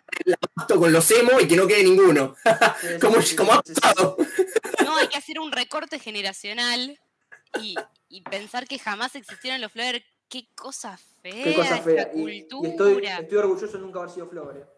pacto 0.55 0.79
con 0.79 0.93
los 0.93 1.11
emo 1.11 1.41
y 1.41 1.49
que 1.49 1.57
no 1.57 1.67
quede 1.67 1.85
ninguno. 1.85 2.37
Sí, 2.81 2.89
como, 3.01 3.23
sí, 3.23 3.35
como 3.37 3.53
ha 3.53 3.63
pasado. 3.63 4.17
No, 4.85 4.97
hay 4.97 5.09
que 5.09 5.17
hacer 5.19 5.39
un 5.41 5.51
recorte 5.53 5.99
generacional 5.99 6.99
y, 7.61 7.75
y 8.09 8.23
pensar 8.23 8.67
que 8.67 8.79
jamás 8.79 9.15
existieron 9.17 9.61
los 9.61 9.73
flogger. 9.73 10.05
Qué 10.29 10.47
cosa 10.55 10.99
fea. 11.23 11.45
Qué 11.45 11.55
cosa 11.55 11.79
fea. 11.79 12.03
esta 12.03 12.15
Y, 12.19 12.21
y 12.31 12.43
cultura. 12.49 12.71
estoy, 12.71 13.07
estoy 13.07 13.39
orgulloso 13.39 13.73
de 13.73 13.79
nunca 13.79 14.01
haber 14.01 14.11
sido 14.11 14.29
flor. 14.29 14.78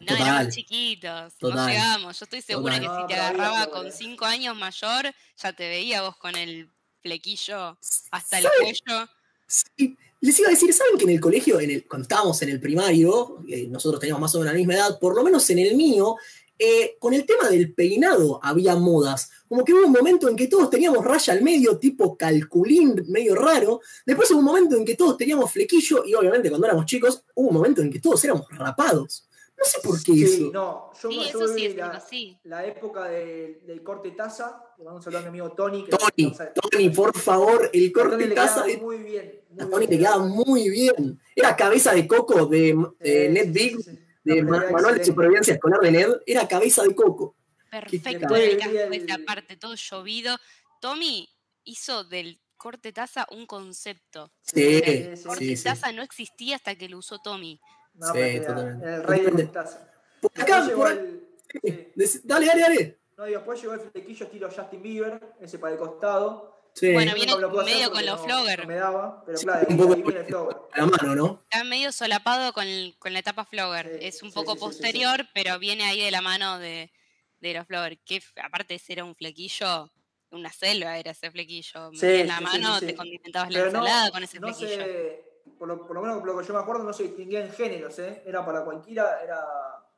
No, 0.00 0.06
Total. 0.06 0.26
éramos 0.28 0.54
chiquitos, 0.54 1.32
no 1.40 1.66
llegamos. 1.66 2.18
Yo 2.18 2.24
estoy 2.24 2.40
segura 2.42 2.78
Total. 2.78 2.96
que 2.96 3.02
si 3.02 3.06
te 3.08 3.14
agarraba 3.14 3.66
con 3.70 3.90
5 3.90 4.24
años 4.24 4.56
mayor, 4.56 5.12
ya 5.36 5.52
te 5.52 5.68
veía 5.68 6.02
vos 6.02 6.16
con 6.16 6.36
el 6.36 6.70
flequillo 7.02 7.76
hasta 8.10 8.38
el 8.38 8.46
cuello. 8.60 9.08
Sí, 9.46 9.96
les 10.20 10.38
iba 10.38 10.48
a 10.48 10.50
decir, 10.52 10.72
¿saben 10.72 10.98
que 10.98 11.04
en 11.04 11.10
el 11.10 11.20
colegio, 11.20 11.58
en 11.60 11.70
el, 11.70 11.86
cuando 11.86 12.02
estábamos 12.02 12.40
en 12.42 12.50
el 12.50 12.60
primario, 12.60 13.42
eh, 13.48 13.66
nosotros 13.68 14.00
teníamos 14.00 14.20
más 14.20 14.34
o 14.34 14.38
menos 14.38 14.52
la 14.52 14.58
misma 14.58 14.74
edad, 14.74 14.98
por 14.98 15.16
lo 15.16 15.24
menos 15.24 15.48
en 15.50 15.58
el 15.60 15.74
mío, 15.74 16.16
eh, 16.60 16.96
con 16.98 17.14
el 17.14 17.24
tema 17.24 17.48
del 17.48 17.72
peinado 17.72 18.40
había 18.42 18.74
modas. 18.74 19.30
Como 19.48 19.64
que 19.64 19.72
hubo 19.72 19.86
un 19.86 19.92
momento 19.92 20.28
en 20.28 20.36
que 20.36 20.48
todos 20.48 20.68
teníamos 20.70 21.04
raya 21.04 21.32
al 21.32 21.42
medio, 21.42 21.78
tipo 21.78 22.16
calculín, 22.16 23.04
medio 23.08 23.36
raro. 23.36 23.80
Después 24.04 24.30
hubo 24.32 24.40
un 24.40 24.44
momento 24.44 24.76
en 24.76 24.84
que 24.84 24.96
todos 24.96 25.16
teníamos 25.16 25.52
flequillo, 25.52 26.04
y 26.04 26.14
obviamente 26.14 26.48
cuando 26.50 26.66
éramos 26.66 26.86
chicos, 26.86 27.22
hubo 27.34 27.48
un 27.48 27.54
momento 27.54 27.80
en 27.80 27.90
que 27.90 28.00
todos 28.00 28.22
éramos 28.24 28.46
rapados. 28.50 29.27
No 29.58 29.64
sé 29.64 29.80
por 29.82 29.96
qué 30.02 30.12
Sí, 30.12 30.24
eso. 30.24 30.50
no, 30.52 30.92
yo, 31.02 31.10
Sí, 31.10 31.16
yo 31.16 31.22
eso 31.22 31.48
sí 31.54 31.66
es 31.66 31.74
la, 31.76 31.88
así. 31.88 32.38
la 32.44 32.64
época 32.64 33.04
del, 33.06 33.66
del 33.66 33.82
corte 33.82 34.12
taza. 34.12 34.62
Le 34.78 34.84
mando 34.84 34.98
un 34.98 35.02
saludo 35.02 35.18
a 35.18 35.22
mi 35.22 35.28
amigo 35.28 35.50
Tony. 35.52 35.84
Que 35.84 35.90
Tony, 35.90 36.26
o 36.30 36.34
sea, 36.34 36.52
Tony, 36.54 36.90
por 36.90 37.18
favor, 37.18 37.68
el 37.72 37.88
a 37.88 37.92
Tony 37.92 37.92
corte 37.92 38.26
le 38.28 38.34
taza 38.36 38.62
quedaba 38.62 38.66
de 38.68 38.76
muy 38.78 38.98
bien. 38.98 39.40
muy 39.50 39.60
a 39.64 39.68
Tony 39.70 39.86
bien. 39.86 39.90
te 39.90 39.98
quedaba 39.98 40.24
muy 40.24 40.70
bien. 40.70 41.20
Era 41.34 41.56
cabeza 41.56 41.92
de 41.92 42.06
coco 42.06 42.46
de, 42.46 42.76
de 43.00 43.26
Sí, 43.26 43.32
Ned 43.32 43.52
Big, 43.52 43.76
sí, 43.78 43.82
sí. 43.82 43.98
de 44.22 44.42
No, 44.42 44.50
Manual 44.70 44.98
de. 44.98 45.04
Supervivencia 45.04 45.54
Escolar 45.54 45.80
de 45.80 45.90
Ned, 45.90 46.08
era 46.26 46.46
cabeza 46.46 46.84
de 46.84 46.94
coco. 46.94 47.34
Perfecto, 47.70 48.34
el 48.36 48.60
esa 48.94 49.18
parte, 49.26 49.56
todo 49.56 49.74
llovido. 49.74 50.36
Tommy 50.80 51.28
hizo 51.64 52.04
del 52.04 52.40
corte 52.56 52.92
taza 52.92 53.26
un 53.32 53.44
concepto. 53.46 54.32
Sí, 54.42 54.80
El 54.84 55.20
corte 55.22 55.44
sí, 55.44 55.56
sí. 55.56 55.64
taza 55.64 55.90
no 55.92 56.02
existía 56.02 56.56
hasta 56.56 56.76
que 56.76 56.88
lo 56.88 56.98
usó 56.98 57.18
Tommy. 57.18 57.60
No, 57.98 58.12
Sí, 58.14 58.40
totalmente. 58.40 58.86
El 58.94 59.02
rey 59.04 59.20
de 59.20 59.30
Totalmente. 59.46 59.88
Por 60.20 60.40
acá, 60.42 60.70
por 60.74 60.90
el- 60.90 61.28
Sí, 61.50 61.58
sí. 61.62 61.92
dec- 61.96 62.20
Dale, 62.24 62.46
dale, 62.46 62.60
dale. 62.60 62.98
No, 63.16 63.26
y 63.28 63.32
después 63.32 63.60
llegó 63.60 63.74
el 63.74 63.80
flequillo 63.80 64.26
estilo 64.26 64.48
Justin 64.50 64.82
Bieber, 64.82 65.20
ese 65.40 65.58
para 65.58 65.72
el 65.72 65.78
costado. 65.78 66.56
Sí, 66.74 66.92
Bueno, 66.92 67.12
viene 67.14 67.32
lo 67.40 67.50
medio 67.64 67.90
con 67.90 68.06
los 68.06 68.18
no- 68.20 68.24
flogger. 68.24 68.60
No 68.60 68.66
me 68.68 68.76
daba, 68.76 69.24
pero 69.24 69.36
Sí, 69.38 69.46
claro, 69.46 69.66
un 69.68 69.76
poco 69.76 69.94
ahí 69.94 70.02
viene 70.02 70.20
el 70.20 70.26
flogger. 70.26 70.56
a 70.72 70.78
la 70.78 70.86
mano, 70.86 71.14
¿no? 71.16 71.42
Está 71.50 71.64
medio 71.64 71.90
solapado 71.90 72.52
con, 72.52 72.64
el- 72.68 72.94
con 73.00 73.12
la 73.12 73.18
etapa 73.18 73.44
flogger. 73.44 73.98
Sí, 73.98 74.06
es 74.06 74.22
un 74.22 74.28
sí, 74.30 74.34
poco 74.34 74.52
sí, 74.52 74.58
sí, 74.58 74.64
sí, 74.66 74.72
sí. 74.72 74.80
posterior, 74.82 75.26
pero 75.34 75.58
viene 75.58 75.84
ahí 75.84 76.00
de 76.00 76.10
la 76.12 76.20
mano 76.20 76.58
de, 76.60 76.92
de 77.40 77.54
los 77.54 77.66
flogger. 77.66 77.98
Que 78.04 78.22
aparte 78.42 78.74
ese 78.76 78.92
era 78.92 79.04
un 79.04 79.16
flequillo, 79.16 79.90
una 80.30 80.52
selva 80.52 80.98
era 80.98 81.10
ese 81.12 81.30
flequillo. 81.32 81.90
Sí, 81.94 82.06
Metías 82.06 82.26
la 82.28 82.40
mano, 82.42 82.74
sí, 82.74 82.80
sí. 82.80 82.86
te 82.86 82.94
condimentabas 82.94 83.50
la 83.50 83.58
Pero 83.58 83.72
no, 83.72 83.78
ensalada 83.80 84.10
con 84.12 84.22
ese 84.22 84.38
no 84.38 84.48
flequillo. 84.54 84.84
se, 84.84 85.24
por, 85.58 85.68
lo, 85.68 85.86
por 85.86 85.96
lo 85.96 86.02
menos 86.02 86.18
por 86.18 86.26
lo 86.28 86.38
que 86.38 86.46
yo 86.46 86.54
me 86.54 86.60
acuerdo, 86.60 86.84
no 86.84 86.92
se 86.92 87.04
distinguía 87.04 87.44
en 87.44 87.52
géneros, 87.52 87.98
¿eh? 87.98 88.22
Era 88.26 88.44
para 88.44 88.64
cualquiera, 88.64 89.20
era 89.22 89.40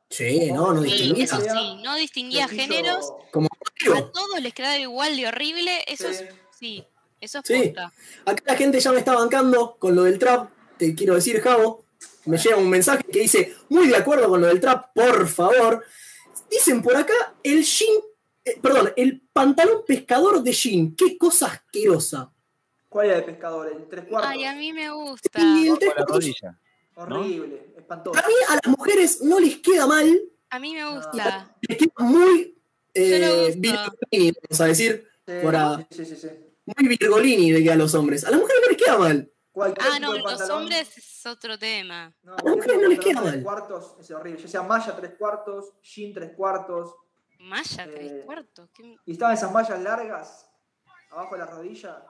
Sí, 0.09 0.51
no, 0.51 0.73
no 0.73 0.81
Sí, 0.81 0.89
distinguía. 0.91 1.23
eso 1.23 1.39
sí, 1.39 1.79
no 1.83 1.95
distinguía 1.95 2.47
géneros. 2.47 3.13
Como 3.31 3.47
A 3.95 4.11
todos 4.11 4.41
les 4.41 4.53
quedaba 4.53 4.77
igual 4.77 5.15
de 5.15 5.27
horrible. 5.27 5.83
Eso 5.87 6.09
es, 6.09 6.17
Sí. 6.17 6.25
sí, 6.59 6.87
eso 7.21 7.39
es 7.39 7.45
Sí. 7.47 7.63
posta. 7.67 7.93
Acá 8.25 8.43
la 8.45 8.55
gente 8.57 8.79
ya 8.81 8.91
me 8.91 8.99
está 8.99 9.15
bancando 9.15 9.77
con 9.79 9.95
lo 9.95 10.03
del 10.03 10.19
trap. 10.19 10.49
Te 10.77 10.93
quiero 10.95 11.15
decir, 11.15 11.39
Javo. 11.41 11.85
Me 12.25 12.37
llega 12.37 12.57
un 12.57 12.69
mensaje 12.69 13.03
que 13.11 13.21
dice, 13.21 13.55
muy 13.69 13.87
de 13.87 13.95
acuerdo 13.95 14.27
con 14.29 14.41
lo 14.41 14.47
del 14.47 14.59
trap, 14.59 14.93
por 14.93 15.27
favor. 15.27 15.83
Dicen 16.49 16.81
por 16.83 16.95
acá, 16.95 17.33
el 17.41 17.63
jean, 17.63 17.95
eh, 18.43 18.59
perdón, 18.61 18.93
el 18.97 19.21
pantalón 19.33 19.83
pescador 19.87 20.43
de 20.43 20.51
jean. 20.51 20.93
Qué 20.95 21.17
cosa 21.17 21.47
asquerosa. 21.47 22.30
¿Cuál 22.91 23.07
era 23.07 23.17
el 23.19 23.23
pescador? 23.23 23.71
El 23.71 23.87
tres 23.87 24.03
cuartos. 24.03 24.31
Ay, 24.31 24.43
a 24.43 24.53
mí 24.53 24.73
me 24.73 24.91
gusta. 24.91 25.39
Y 25.39 25.69
el 25.69 25.79
tres 25.79 25.93
cuartos, 25.93 26.15
rodilla. 26.17 26.59
Horrible, 26.95 27.73
espantoso. 27.77 28.19
a 28.19 28.27
mí 28.27 28.33
a 28.49 28.53
las 28.55 28.67
mujeres 28.67 29.21
no 29.21 29.39
les 29.39 29.59
queda 29.59 29.87
mal, 29.87 30.19
A 30.49 30.59
mí 30.59 30.73
me 30.73 30.93
gusta. 30.93 31.55
les 31.61 31.77
queda 31.77 31.93
muy 31.99 32.61
eh, 32.93 33.53
virgolini, 33.57 34.33
vamos 34.49 34.59
a 34.61 34.65
decir, 34.65 35.07
Sí, 35.25 35.33
para- 35.41 35.87
sí, 35.89 36.05
sí, 36.05 36.15
sí. 36.17 36.27
muy 36.65 36.87
virgolini 36.89 37.51
de 37.53 37.63
que 37.63 37.71
a 37.71 37.75
los 37.77 37.95
hombres. 37.95 38.25
A 38.25 38.31
las 38.31 38.41
mujeres 38.41 38.61
no 38.61 38.67
les 38.73 38.77
queda 38.83 38.97
mal. 38.97 39.31
Cualquier 39.53 39.87
Ah, 39.89 39.99
no, 39.99 40.11
de 40.11 40.19
los 40.19 40.33
pantalón- 40.33 40.51
hombres 40.63 40.97
es 40.97 41.25
otro 41.25 41.57
tema. 41.57 42.13
No, 42.23 42.33
A 42.33 42.43
las 42.43 42.55
mujeres 42.57 42.75
no 42.75 42.81
de 42.83 42.89
les 42.89 42.99
queda 42.99 43.21
mal. 43.21 43.31
tres 43.31 43.43
cuartos 43.45 43.95
es 44.01 44.11
horrible. 44.11 44.41
Ya 44.41 44.47
sea 44.49 44.63
malla 44.63 44.95
tres 44.97 45.13
cuartos, 45.17 45.71
jean 45.81 46.13
tres 46.13 46.31
cuartos. 46.35 46.93
Maya, 47.39 47.85
tres 47.85 48.11
Eh, 48.11 48.23
cuartos. 48.25 48.69
¿Qué... 48.73 48.97
Y 49.05 49.13
estaban 49.13 49.33
esas 49.35 49.49
mallas 49.51 49.81
largas, 49.81 50.49
abajo 51.09 51.35
de 51.35 51.39
la 51.39 51.45
rodilla. 51.47 52.03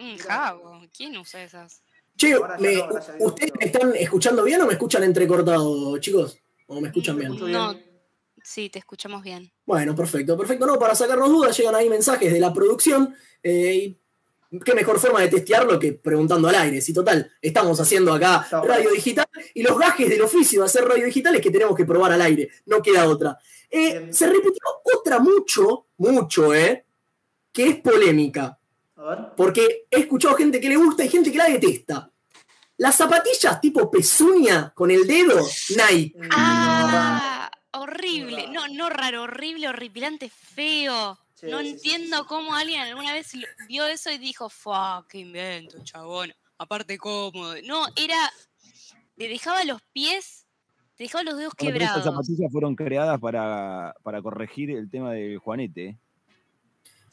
Un 0.00 0.18
jabo. 0.18 0.80
¿Quién 0.96 1.16
usa 1.18 1.42
esas? 1.44 1.82
Che, 2.16 2.34
me- 2.58 2.74
no, 2.76 2.88
¿ustedes 3.26 3.52
me 3.58 3.66
están 3.66 3.94
escuchando 3.96 4.42
bien 4.44 4.60
o 4.60 4.66
me 4.66 4.72
escuchan 4.74 5.02
entrecortado, 5.04 5.96
chicos? 5.98 6.38
¿O 6.66 6.80
me 6.80 6.88
escuchan 6.88 7.16
bien? 7.18 7.32
Escucho 7.32 7.48
No. 7.48 7.72
bien. 7.74 7.86
Sí, 8.42 8.70
te 8.70 8.78
escuchamos 8.78 9.22
bien. 9.22 9.52
Bueno, 9.66 9.94
perfecto, 9.94 10.36
perfecto. 10.36 10.66
No, 10.66 10.78
para 10.78 10.94
sacarnos 10.94 11.28
dudas, 11.28 11.56
llegan 11.56 11.74
ahí 11.74 11.88
mensajes 11.88 12.32
de 12.32 12.40
la 12.40 12.52
producción. 12.52 13.14
eh, 13.42 13.96
y 14.52 14.58
qué 14.60 14.74
mejor 14.74 14.98
forma 14.98 15.20
de 15.20 15.28
testearlo 15.28 15.78
que 15.78 15.92
preguntando 15.94 16.48
al 16.48 16.54
aire. 16.56 16.80
Si 16.80 16.92
total, 16.92 17.30
estamos 17.40 17.78
haciendo 17.80 18.12
acá 18.12 18.40
Está 18.44 18.60
radio 18.60 18.82
bueno. 18.84 18.90
digital 18.96 19.26
y 19.54 19.62
los 19.62 19.78
gajes 19.78 20.08
del 20.10 20.20
oficio 20.22 20.60
de 20.60 20.66
hacer 20.66 20.84
radio 20.84 21.04
digital 21.06 21.34
es 21.36 21.40
que 21.40 21.50
tenemos 21.50 21.74
que 21.76 21.84
probar 21.86 22.12
al 22.12 22.20
aire. 22.22 22.50
No 22.66 22.82
queda 22.82 23.08
otra. 23.08 23.38
Eh, 23.70 23.98
Bien. 23.98 24.14
se 24.14 24.26
repitió 24.26 24.60
otra 24.98 25.20
mucho, 25.20 25.86
mucho, 25.98 26.52
¿eh? 26.54 26.84
Que 27.52 27.68
es 27.68 27.76
polémica. 27.80 28.58
A 29.00 29.02
ver. 29.14 29.18
Porque 29.36 29.86
he 29.90 30.00
escuchado 30.00 30.34
gente 30.36 30.60
que 30.60 30.68
le 30.68 30.76
gusta 30.76 31.04
y 31.04 31.08
gente 31.08 31.32
que 31.32 31.38
la 31.38 31.48
detesta. 31.48 32.10
Las 32.76 32.96
zapatillas 32.96 33.60
tipo 33.60 33.90
pezuña 33.90 34.72
con 34.74 34.90
el 34.90 35.06
dedo, 35.06 35.38
Nike. 35.70 36.16
Mm, 36.18 36.28
Ah, 36.32 37.50
horrible. 37.72 38.48
No, 38.48 38.68
no 38.68 38.88
raro, 38.88 39.22
horrible, 39.22 39.68
horripilante, 39.68 40.30
feo. 40.30 41.18
Sí, 41.34 41.46
no 41.48 41.60
sí, 41.60 41.68
entiendo 41.70 42.16
sí, 42.18 42.22
sí. 42.22 42.28
cómo 42.28 42.54
alguien 42.54 42.80
alguna 42.82 43.12
vez 43.14 43.32
vio 43.68 43.86
eso 43.86 44.10
y 44.10 44.18
dijo, 44.18 44.48
fuck, 44.50 45.06
qué 45.08 45.18
invento, 45.18 45.82
chabón. 45.84 46.32
Aparte 46.58 46.98
cómodo. 46.98 47.54
No, 47.64 47.86
era. 47.96 48.30
Te 49.16 49.28
dejaba 49.28 49.64
los 49.64 49.80
pies, 49.92 50.46
te 50.96 51.04
dejaba 51.04 51.22
los 51.24 51.36
dedos 51.36 51.52
Bueno, 51.58 51.72
pero 51.74 51.84
estas 51.84 52.02
quebrados. 52.02 52.04
zapatillas 52.26 52.52
fueron 52.52 52.74
creadas 52.76 53.20
para, 53.20 53.94
para 54.02 54.22
corregir 54.22 54.70
el 54.70 54.90
tema 54.90 55.12
del 55.12 55.38
Juanete. 55.38 55.98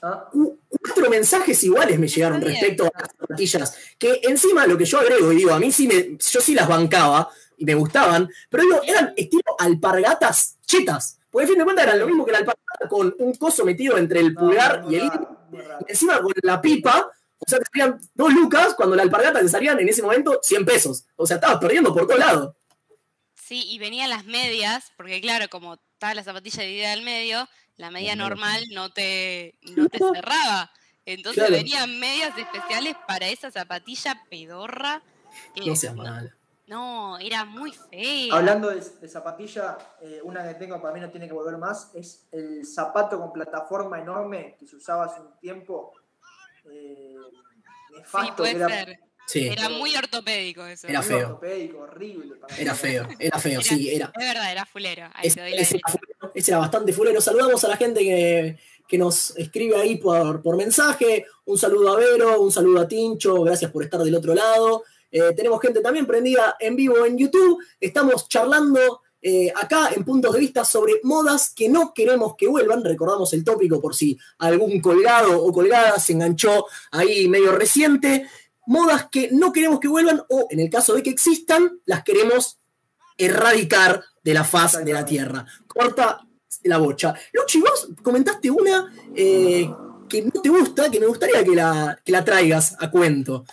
Ah, 0.01 0.29
Cu- 0.31 0.59
Cuatro 0.69 1.09
mensajes 1.09 1.63
iguales 1.63 1.97
me 1.99 2.07
llegaron 2.07 2.39
bien. 2.39 2.51
respecto 2.51 2.85
a 2.85 2.91
las 2.99 3.09
zapatillas. 3.19 3.77
Que 3.97 4.19
encima 4.23 4.65
lo 4.67 4.77
que 4.77 4.85
yo 4.85 4.99
agrego 4.99 5.31
y 5.31 5.37
digo, 5.37 5.51
a 5.51 5.59
mí 5.59 5.71
sí 5.71 5.87
me, 5.87 6.17
yo 6.17 6.39
sí 6.41 6.53
las 6.53 6.67
bancaba 6.67 7.29
y 7.57 7.65
me 7.65 7.73
gustaban, 7.73 8.29
pero 8.49 8.63
digo, 8.63 8.81
eran 8.85 9.13
estilo 9.17 9.43
alpargatas 9.57 10.57
chetas. 10.65 11.19
Porque 11.29 11.45
a 11.45 11.47
fin 11.49 11.57
de 11.57 11.63
cuentas 11.63 11.85
eran 11.85 11.99
lo 11.99 12.07
mismo 12.07 12.25
que 12.25 12.31
la 12.31 12.37
alpargata 12.39 12.87
con 12.89 13.13
un 13.19 13.33
coso 13.35 13.65
metido 13.65 13.97
entre 13.97 14.19
el 14.21 14.33
no, 14.33 14.39
pulgar 14.41 14.85
y 14.89 14.95
el. 14.95 15.03
Y 15.05 15.91
encima 15.91 16.21
con 16.21 16.31
la 16.43 16.61
pipa, 16.61 17.09
o 17.39 17.45
sea, 17.49 17.59
te 17.59 17.65
salían 17.73 17.99
dos 18.13 18.33
lucas 18.33 18.73
cuando 18.75 18.95
la 18.95 19.03
alpargata 19.03 19.39
te 19.39 19.49
salían 19.49 19.79
en 19.79 19.89
ese 19.89 20.01
momento 20.01 20.39
100 20.41 20.65
pesos. 20.65 21.05
O 21.15 21.25
sea, 21.27 21.35
estabas 21.35 21.57
perdiendo 21.59 21.93
por 21.93 22.05
todos 22.07 22.19
lados. 22.19 22.55
Sí, 23.35 23.63
y 23.69 23.79
venían 23.79 24.09
las 24.09 24.25
medias, 24.25 24.91
porque 24.97 25.21
claro, 25.21 25.47
como 25.49 25.77
estaba 25.97 26.13
la 26.13 26.23
zapatilla 26.23 26.61
dividida 26.61 26.93
al 26.93 27.01
medio, 27.01 27.49
la 27.77 27.89
media 27.89 28.15
normal 28.15 28.63
no 28.71 28.91
te, 28.91 29.55
no 29.63 29.89
te 29.89 29.97
cerraba. 29.97 30.71
Entonces 31.05 31.43
Claro. 31.43 31.55
venían 31.55 31.99
medias 31.99 32.37
especiales 32.37 32.95
para 33.07 33.27
esa 33.27 33.49
zapatilla 33.49 34.23
pedorra. 34.29 35.01
que 35.55 35.65
No 35.65 35.75
seas 35.75 35.95
mal. 35.95 36.35
No, 36.67 37.17
era 37.17 37.45
muy 37.45 37.71
fea. 37.71 38.35
Hablando 38.35 38.69
de, 38.69 38.81
de 38.81 39.07
zapatilla, 39.09 39.77
eh, 40.01 40.19
una 40.23 40.47
que 40.47 40.53
tengo 40.55 40.79
para 40.81 40.93
mí 40.93 40.99
no 40.99 41.09
tiene 41.09 41.25
que 41.27 41.33
volver 41.33 41.57
más, 41.57 41.89
es 41.95 42.27
el 42.31 42.63
zapato 42.65 43.19
con 43.19 43.33
plataforma 43.33 43.99
enorme 43.99 44.55
que 44.59 44.67
se 44.67 44.75
usaba 44.75 45.05
hace 45.05 45.21
un 45.21 45.35
tiempo. 45.39 45.93
Eh, 46.65 47.15
sí, 47.89 47.95
nefasto, 47.95 48.35
puede 48.35 48.51
que 48.51 48.57
era 48.57 48.67
ser. 48.69 48.99
Sí, 49.27 49.45
Era 49.47 49.67
muy 49.69 49.93
ortopédico 49.95 50.65
eso. 50.65 50.87
Era 50.87 51.01
feo. 51.01 51.27
ortopédico, 51.27 51.79
horrible. 51.79 52.35
era 52.57 52.73
feo, 52.73 53.07
era 53.19 53.39
feo, 53.39 53.51
Era- 53.59 53.61
sí, 53.61 53.89
era. 53.89 54.11
Es 54.17 54.25
verdad, 54.25 54.51
era 54.51 54.65
fulero. 54.65 55.09
Ahí 55.13 55.27
Ese, 55.27 55.35
te 55.35 55.41
doy 55.41 55.51
la 55.51 55.61
ese 55.61 55.75
era 55.75 55.81
derecha. 55.91 55.91
fulero, 55.91 56.31
ese 56.33 56.51
era 56.51 56.57
bastante 56.59 56.93
fulero. 56.93 57.21
Saludamos 57.21 57.63
a 57.63 57.67
la 57.67 57.75
gente 57.77 57.99
que, 57.99 58.57
que 58.87 58.97
nos 58.97 59.35
escribe 59.37 59.75
ahí 59.75 59.97
por, 59.97 60.41
por 60.41 60.55
mensaje. 60.55 61.25
Un 61.45 61.57
saludo 61.57 61.89
a 61.93 61.97
Vero, 61.97 62.41
un 62.41 62.51
saludo 62.53 62.79
a 62.79 62.87
Tincho, 62.87 63.41
gracias 63.43 63.69
por 63.69 63.83
estar 63.83 63.99
del 64.01 64.15
otro 64.15 64.33
lado. 64.33 64.83
Eh, 65.11 65.33
tenemos 65.35 65.61
gente 65.61 65.81
también 65.81 66.05
prendida 66.07 66.55
en 66.59 66.75
vivo 66.77 67.05
en 67.05 67.17
YouTube. 67.17 67.61
Estamos 67.81 68.29
charlando 68.29 69.01
eh, 69.21 69.51
acá 69.55 69.89
en 69.95 70.05
puntos 70.05 70.33
de 70.33 70.39
vista 70.39 70.63
sobre 70.63 71.01
modas 71.03 71.51
que 71.53 71.67
no 71.67 71.93
queremos 71.93 72.35
que 72.37 72.47
vuelvan. 72.47 72.81
Recordamos 72.83 73.33
el 73.33 73.43
tópico 73.43 73.81
por 73.81 73.93
si 73.93 74.17
algún 74.37 74.79
colgado 74.79 75.43
o 75.43 75.51
colgada 75.51 75.99
se 75.99 76.13
enganchó 76.13 76.65
ahí 76.91 77.27
medio 77.27 77.51
reciente. 77.51 78.25
Modas 78.67 79.07
que 79.09 79.29
no 79.31 79.51
queremos 79.51 79.79
que 79.79 79.87
vuelvan 79.87 80.21
o 80.29 80.47
en 80.51 80.59
el 80.59 80.69
caso 80.69 80.93
de 80.93 81.01
que 81.03 81.09
existan, 81.09 81.79
las 81.85 82.03
queremos 82.03 82.59
erradicar 83.17 84.03
de 84.23 84.33
la 84.33 84.43
faz 84.43 84.83
de 84.83 84.93
la 84.93 85.05
tierra. 85.05 85.45
Corta 85.67 86.21
la 86.63 86.77
bocha. 86.77 87.13
Luchi, 87.33 87.59
vos 87.59 87.87
comentaste 88.03 88.51
una 88.51 88.93
eh, 89.15 89.69
que 90.09 90.21
no 90.21 90.41
te 90.41 90.49
gusta, 90.49 90.89
que 90.91 90.99
me 90.99 91.05
gustaría 91.07 91.43
que 91.43 91.55
la, 91.55 91.99
que 92.03 92.11
la 92.11 92.23
traigas 92.23 92.75
a 92.79 92.89
cuento. 92.91 93.45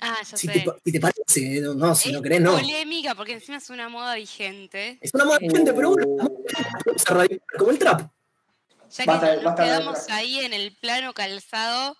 Ah, 0.00 0.18
ya 0.28 0.36
Si 0.36 0.46
sé. 0.48 0.52
te, 0.52 0.64
si 0.84 0.92
te 0.92 1.00
parece, 1.00 1.60
no, 1.60 1.74
no, 1.74 1.94
si 1.94 2.08
es 2.08 2.14
no 2.14 2.20
querés, 2.22 2.40
no. 2.40 2.52
polémica 2.52 3.14
porque 3.14 3.34
encima 3.34 3.58
es 3.58 3.70
una 3.70 3.88
moda 3.88 4.16
vigente. 4.16 4.98
Es 5.00 5.14
una 5.14 5.24
moda 5.24 5.38
gente, 5.38 5.72
pero 5.72 5.90
bueno, 5.90 6.16
la 6.16 6.24
moda 6.24 6.38
podemos 6.84 7.06
erradicar, 7.08 7.40
como 7.58 7.70
el 7.70 7.78
trap. 7.78 8.00
Ya 8.90 9.04
que 9.04 9.10
Basta 9.10 9.34
nos 9.36 9.44
basta 9.44 9.64
quedamos 9.64 10.10
ahí 10.10 10.40
en 10.40 10.52
el 10.52 10.76
plano 10.76 11.14
calzado. 11.14 11.96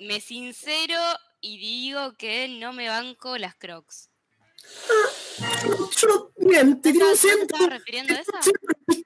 Me 0.00 0.20
sincero 0.20 0.98
y 1.40 1.58
digo 1.58 2.14
que 2.16 2.48
no 2.48 2.72
me 2.72 2.88
banco 2.88 3.38
las 3.38 3.54
crocs. 3.56 4.10
Yo 5.96 6.06
no, 6.08 6.30
bien, 6.36 6.80
te 6.80 6.92
tiro 6.92 7.06
un 7.06 7.12
¿No 7.12 7.16
te 7.18 7.28
centro. 7.28 7.68
refiriendo 7.68 8.14
a 8.14 8.20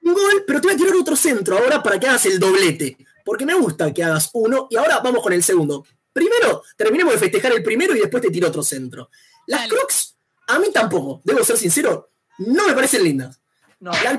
un 0.03 0.13
gol, 0.13 0.43
pero 0.45 0.61
te 0.61 0.67
voy 0.67 0.75
a 0.75 0.77
tirar 0.77 0.95
otro 0.95 1.15
centro 1.15 1.57
ahora 1.57 1.81
para 1.81 1.99
que 1.99 2.07
hagas 2.07 2.25
el 2.27 2.39
doblete. 2.39 2.97
Porque 3.25 3.45
me 3.45 3.55
gusta 3.55 3.93
que 3.93 4.03
hagas 4.03 4.29
uno 4.33 4.67
y 4.69 4.75
ahora 4.77 4.99
vamos 4.99 5.21
con 5.21 5.33
el 5.33 5.43
segundo. 5.43 5.85
Primero, 6.13 6.63
terminemos 6.75 7.13
de 7.13 7.19
festejar 7.19 7.51
el 7.53 7.63
primero 7.63 7.95
y 7.95 7.99
después 7.99 8.23
te 8.23 8.31
tiro 8.31 8.47
otro 8.47 8.63
centro. 8.63 9.09
Las 9.47 9.61
Dale. 9.61 9.73
Crocs, 9.73 10.15
a 10.47 10.59
mí 10.59 10.67
tampoco, 10.71 11.21
debo 11.23 11.43
ser 11.43 11.57
sincero, 11.57 12.11
no 12.39 12.67
me 12.67 12.73
parecen 12.73 13.03
lindas. 13.03 13.39
No, 13.79 13.91
La 13.91 14.17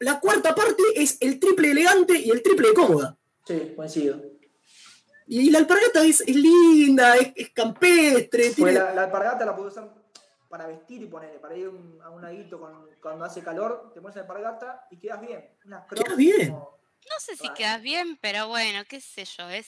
la 0.00 0.20
cuarta 0.20 0.54
parte 0.54 0.82
es 0.94 1.18
el 1.20 1.40
triple 1.40 1.72
elegante 1.72 2.16
y 2.16 2.30
el 2.30 2.40
triple 2.42 2.72
cómoda. 2.72 3.18
Sí, 3.44 3.72
coincido. 3.74 4.22
Y 5.28 5.50
la 5.50 5.58
alpargata 5.58 6.04
es, 6.04 6.22
es 6.22 6.34
linda, 6.36 7.16
es, 7.16 7.32
es 7.36 7.50
campestre, 7.50 8.44
Pues 8.44 8.54
tiene- 8.56 8.72
la, 8.72 8.94
la 8.94 9.04
alpargata 9.04 9.44
la 9.44 9.54
puedo 9.54 9.68
usar 9.68 9.92
para 10.48 10.66
vestir 10.66 11.02
y 11.02 11.06
ponerle, 11.06 11.38
para 11.38 11.54
ir 11.56 11.66
a 11.66 11.70
un, 11.70 11.98
a 12.02 12.10
un 12.10 12.22
laguito 12.22 12.58
con- 12.58 12.88
cuando 13.02 13.24
hace 13.26 13.42
calor, 13.42 13.90
te 13.94 14.00
pones 14.00 14.16
la 14.16 14.22
alpargata 14.22 14.86
y 14.90 14.96
quedas 14.96 15.20
bien. 15.20 15.44
Quedas 15.94 16.16
bien. 16.16 16.50
como- 16.52 16.78
No 17.10 17.20
sé 17.20 17.36
si 17.36 17.44
Vale. 17.46 17.54
quedas 17.58 17.82
bien, 17.82 18.18
pero 18.20 18.48
bueno, 18.48 18.82
qué 18.88 19.00
sé 19.00 19.24
yo, 19.26 19.48
es, 19.50 19.66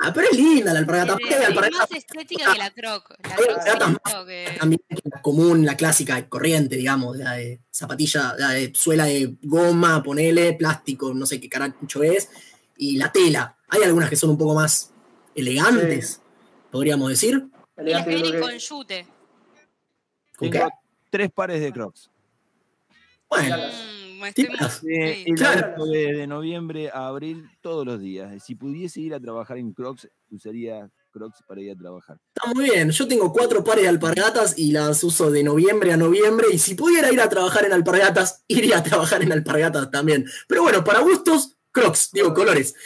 Ah, 0.00 0.12
pero 0.14 0.26
es 0.30 0.36
linda 0.38 0.72
la 0.72 0.78
alpargata. 0.78 1.16
es, 1.20 1.54
más 1.54 1.90
estética 1.92 2.52
que 2.52 2.58
la 2.58 2.70
croc. 2.70 3.10
La 3.22 3.36
croc 3.36 4.26
que... 4.26 4.56
también 4.58 4.80
la 5.04 5.20
común, 5.20 5.66
la 5.66 5.76
clásica, 5.76 6.26
corriente, 6.28 6.76
digamos, 6.76 7.16
la 7.18 7.32
de 7.32 7.60
zapatilla, 7.70 8.34
la 8.38 8.50
de 8.50 8.72
suela 8.74 9.04
de 9.04 9.36
goma, 9.42 10.02
ponele, 10.02 10.54
plástico, 10.54 11.12
no 11.12 11.26
sé 11.26 11.38
qué 11.40 11.48
caracho 11.50 12.02
es, 12.02 12.30
y 12.78 12.96
la 12.96 13.12
tela. 13.12 13.58
Hay 13.68 13.82
algunas 13.82 14.08
que 14.08 14.16
son 14.16 14.30
un 14.30 14.38
poco 14.38 14.54
más 14.54 14.90
elegantes, 15.34 16.20
podríamos 16.70 17.08
decir. 17.10 17.34
Y 17.76 17.80
las 17.90 18.06
elegante, 18.06 18.10
que 18.10 18.16
yo 18.16 18.22
vienen 18.22 18.40
creo 18.40 18.42
con 18.42 18.58
yute. 18.58 19.06
¿Con 20.36 20.50
qué? 20.50 20.62
Tres 21.10 21.30
pares 21.32 21.60
de 21.60 21.72
crocs. 21.72 22.10
Bueno, 23.28 23.56
Mm, 24.16 24.24
estoy 24.26 24.44
Eh, 24.44 25.14
sí. 25.24 25.24
y 25.26 25.34
Claro. 25.34 25.84
de, 25.86 26.12
de 26.14 26.26
noviembre 26.26 26.88
a 26.90 27.08
abril 27.08 27.48
todos 27.60 27.84
los 27.84 28.00
días. 28.00 28.42
Si 28.44 28.54
pudiese 28.54 29.00
ir 29.00 29.12
a 29.14 29.20
trabajar 29.20 29.58
en 29.58 29.72
crocs, 29.72 30.08
usaría 30.30 30.88
crocs 31.10 31.42
para 31.46 31.60
ir 31.60 31.72
a 31.72 31.76
trabajar. 31.76 32.16
Está 32.34 32.52
muy 32.54 32.64
bien. 32.70 32.90
Yo 32.90 33.06
tengo 33.08 33.32
cuatro 33.32 33.62
pares 33.62 33.82
de 33.82 33.88
alpargatas 33.88 34.58
y 34.58 34.72
las 34.72 35.02
uso 35.04 35.30
de 35.30 35.42
noviembre 35.42 35.92
a 35.92 35.96
noviembre. 35.96 36.46
Y 36.52 36.58
si 36.58 36.74
pudiera 36.74 37.12
ir 37.12 37.20
a 37.20 37.28
trabajar 37.28 37.64
en 37.66 37.72
alpargatas, 37.72 38.44
iría 38.48 38.78
a 38.78 38.82
trabajar 38.82 39.22
en 39.22 39.32
alpargatas 39.32 39.90
también. 39.90 40.24
Pero 40.48 40.62
bueno, 40.62 40.84
para 40.84 41.00
gustos, 41.00 41.53
crocs, 41.74 42.10
digo 42.12 42.32
colores. 42.32 42.74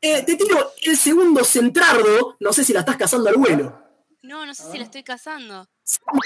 Eh, 0.00 0.22
te 0.24 0.36
tiro 0.36 0.72
el 0.82 0.96
segundo 0.96 1.44
centrardo. 1.44 2.36
No 2.40 2.52
sé 2.52 2.64
si 2.64 2.72
la 2.72 2.80
estás 2.80 2.96
cazando 2.96 3.28
al 3.28 3.36
vuelo. 3.36 3.80
No, 4.22 4.44
no 4.44 4.54
sé 4.54 4.64
si 4.70 4.78
la 4.78 4.84
estoy 4.84 5.04
cazando. 5.04 5.68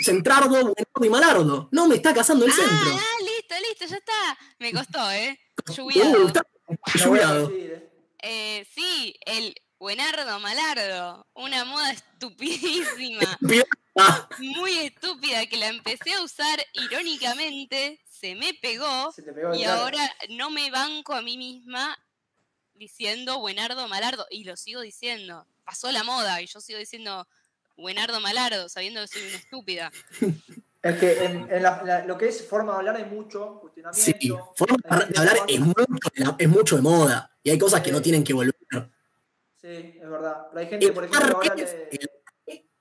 Centrardo, 0.03 0.49
buenardo 0.49 1.05
y 1.05 1.09
malardo. 1.09 1.69
No, 1.73 1.87
me 1.87 1.97
está 1.97 2.15
cazando 2.15 2.47
el 2.47 2.53
ah, 2.53 2.55
centro. 2.55 2.99
Ah, 2.99 3.17
listo, 3.21 3.55
listo, 3.69 3.87
ya 3.87 3.97
está. 3.97 4.39
Me 4.59 4.73
costó, 4.73 5.11
¿eh? 5.11 5.39
Lluviado. 5.75 6.25
Uh, 6.25 6.29
está 6.29 6.43
lluviado. 6.95 7.53
Eh, 8.23 8.67
sí, 8.75 9.15
el 9.27 9.55
buenardo 9.79 10.41
malardo. 10.41 11.27
Una 11.35 11.65
moda 11.65 11.91
estupidísima. 11.91 13.39
Muy 14.39 14.79
estúpida 14.79 15.47
que 15.47 15.57
la 15.57 15.69
empecé 15.69 16.15
a 16.15 16.23
usar 16.23 16.59
irónicamente. 16.75 18.01
Se 18.05 18.35
me 18.35 18.55
pegó, 18.55 19.13
y 19.55 19.65
ahora 19.65 20.01
no 20.31 20.51
me 20.51 20.71
banco 20.71 21.15
a 21.15 21.23
mí 21.23 21.37
misma 21.37 21.99
diciendo 22.75 23.39
buenardo 23.41 23.89
malardo. 23.89 24.27
Y 24.31 24.45
lo 24.45 24.57
sigo 24.57 24.81
diciendo. 24.81 25.47
Pasó 25.65 25.91
la 25.93 26.05
moda 26.05 26.41
y 26.41 26.47
yo 26.47 26.61
sigo 26.61 26.79
diciendo 26.79 27.27
buenardo 27.77 28.21
malardo, 28.21 28.69
sabiendo 28.69 29.01
que 29.03 29.09
soy 29.09 29.23
una 29.27 29.37
estúpida. 29.37 29.93
Es 30.83 30.99
que 30.99 31.25
en, 31.25 31.63
lo 32.07 32.17
que 32.17 32.29
es 32.29 32.47
forma 32.47 32.73
de 32.73 32.79
hablar 32.79 32.97
hay 32.97 33.05
mucho 33.05 33.59
cuestionamiento. 33.61 34.19
Sí, 34.21 34.33
forma 34.55 34.77
de 35.05 35.19
hablar 35.19 35.37
es 35.49 35.61
mucho, 35.61 35.85
es 36.39 36.49
mucho 36.49 36.77
de 36.77 36.83
moda 36.83 37.37
y 37.43 37.51
hay 37.51 37.59
cosas 37.59 37.83
que 37.83 37.93
no 37.93 38.01
tienen 38.01 38.23
que 38.23 38.33
volver. 38.33 38.55
Sí, 39.61 39.99
es 40.01 40.09
verdad. 40.09 40.47
Pero 40.51 40.61
hay 40.61 40.67
gente, 40.69 40.93
por 40.93 41.05
ejemplo, 41.05 41.37
ahora 41.37 41.55
le... 41.55 42.16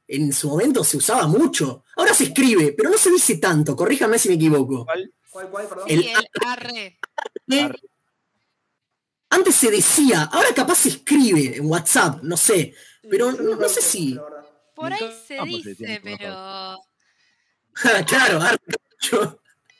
En 0.08 0.32
su 0.34 0.50
momento 0.50 0.84
se 0.84 0.98
usaba 0.98 1.28
mucho. 1.28 1.84
Ahora 1.96 2.13
se 2.13 2.26
escribe, 2.26 2.74
pero 2.78 2.89
no 2.89 2.98
se 2.98 3.10
dice 3.10 3.38
tanto. 3.38 3.76
Corríjame 3.76 4.20
si 4.20 4.30
me 4.30 4.36
equivoco. 4.36 4.86
¿Cuál, 4.86 5.50
cuál, 5.50 5.68
perdón? 5.68 5.86
El, 5.88 6.06
arre. 6.46 7.00
Antes 9.30 9.56
se 9.56 9.72
decía, 9.72 10.30
ahora 10.32 10.54
capaz 10.54 10.76
se 10.76 10.89
escribe 10.89 11.58
en 11.58 11.65
WhatsApp, 11.65 12.22
no 12.24 12.38
sé. 12.38 12.74
Pero 13.10 13.32
no, 13.32 13.70
sé 13.70 13.82
si. 13.82 14.18
Por 14.76 14.94
ahí 14.94 15.12
se 15.28 15.41
dice, 15.44 16.02
pero. 16.04 16.80
claro, 18.08 18.39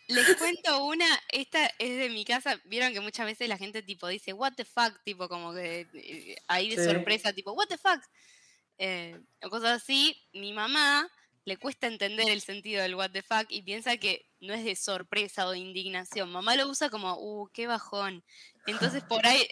Les 0.08 0.36
cuento 0.36 0.86
una, 0.86 1.08
esta 1.30 1.66
es 1.80 1.98
de 1.98 2.10
mi 2.10 2.26
casa, 2.26 2.60
vieron 2.66 2.94
que 2.94 3.00
muchas 3.00 3.26
veces 3.26 3.48
la 3.50 3.58
gente 3.58 3.82
tipo 3.82 4.08
dice, 4.08 4.34
what 4.34 4.54
the 4.56 4.66
fuck, 4.66 5.02
tipo 5.04 5.28
como 5.30 5.54
que 5.54 5.88
eh, 5.94 6.36
ahí 6.48 6.76
de 6.76 6.84
sorpresa, 6.84 7.34
tipo, 7.34 7.54
what 7.54 7.68
the 7.68 7.78
fuck, 7.78 8.02
eh, 8.78 9.20
o 9.44 9.50
cosas 9.50 9.82
así, 9.82 10.16
mi 10.34 10.54
mamá 10.54 11.10
le 11.46 11.58
cuesta 11.58 11.88
entender 11.88 12.30
el 12.30 12.42
sentido 12.42 12.82
del 12.82 12.96
what 12.96 13.12
the 13.12 13.22
fuck 13.22 13.46
y 13.50 13.62
piensa 13.62 13.98
que 13.98 14.26
no 14.42 14.54
es 14.54 14.64
de 14.64 14.76
sorpresa 14.76 15.48
o 15.48 15.52
de 15.52 15.60
indignación, 15.60 16.32
mamá 16.32 16.56
lo 16.56 16.68
usa 16.68 16.90
como, 16.90 17.16
uh, 17.18 17.48
qué 17.54 17.68
bajón, 17.68 18.24
entonces 18.66 19.04
por 19.04 19.26
ahí 19.26 19.48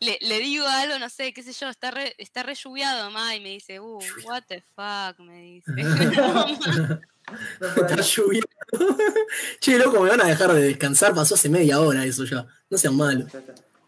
le, 0.00 0.18
le, 0.22 0.38
digo 0.38 0.66
algo, 0.66 0.98
no 0.98 1.10
sé, 1.10 1.32
qué 1.32 1.42
sé 1.42 1.52
yo, 1.52 1.68
está 1.68 1.90
re, 1.90 2.14
está 2.18 2.42
re 2.42 2.54
lluviado, 2.54 3.10
mamá, 3.10 3.36
y 3.36 3.40
me 3.40 3.50
dice, 3.50 3.80
uh, 3.80 4.00
what 4.24 4.44
the 4.48 4.62
fuck, 4.74 5.18
me 5.18 5.42
dice. 5.42 5.72
está 7.76 7.96
lloviendo. 7.96 8.48
che, 9.60 9.78
loco, 9.78 10.00
me 10.00 10.10
van 10.10 10.20
a 10.20 10.24
dejar 10.24 10.52
de 10.52 10.62
descansar, 10.62 11.14
pasó 11.14 11.34
hace 11.34 11.48
media 11.48 11.80
hora 11.80 12.04
eso 12.04 12.24
ya. 12.24 12.46
No 12.68 12.78
sean 12.78 12.96
malos. 12.96 13.30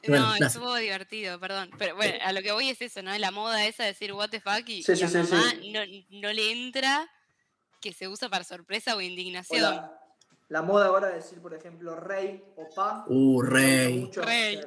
No, 0.09 0.35
estuvo 0.37 0.75
divertido, 0.77 1.39
perdón. 1.39 1.71
Pero 1.79 1.97
bueno, 1.97 2.19
a 2.25 2.33
lo 2.33 2.43
que 2.43 2.53
voy 2.53 2.71
es 2.71 2.81
eso, 2.83 3.03
¿no? 3.03 3.17
La 3.19 3.31
moda 3.31 3.67
esa 3.67 3.85
de 3.85 3.91
decir 3.91 4.13
what 4.13 4.31
the 4.31 4.41
fuck 4.41 4.69
y, 4.69 4.85
a 4.85 5.09
mamá 5.09 5.55
no, 5.73 5.81
no, 6.21 6.33
le 6.33 6.53
entra 6.53 7.09
que 7.81 7.93
se 7.93 8.09
usa 8.09 8.29
para 8.29 8.45
sorpresa 8.45 8.97
o 8.97 9.01
indignación 9.01 9.83
la 10.53 10.61
moda 10.61 10.89
ahora 10.89 11.09
de 11.09 11.15
decir, 11.15 11.41
por 11.41 11.55
ejemplo, 11.55 11.97
rey 11.97 12.45
o 12.57 12.69
pa. 12.75 13.07
Uh, 13.09 13.41
rey. 13.41 14.11
rey. 14.15 14.61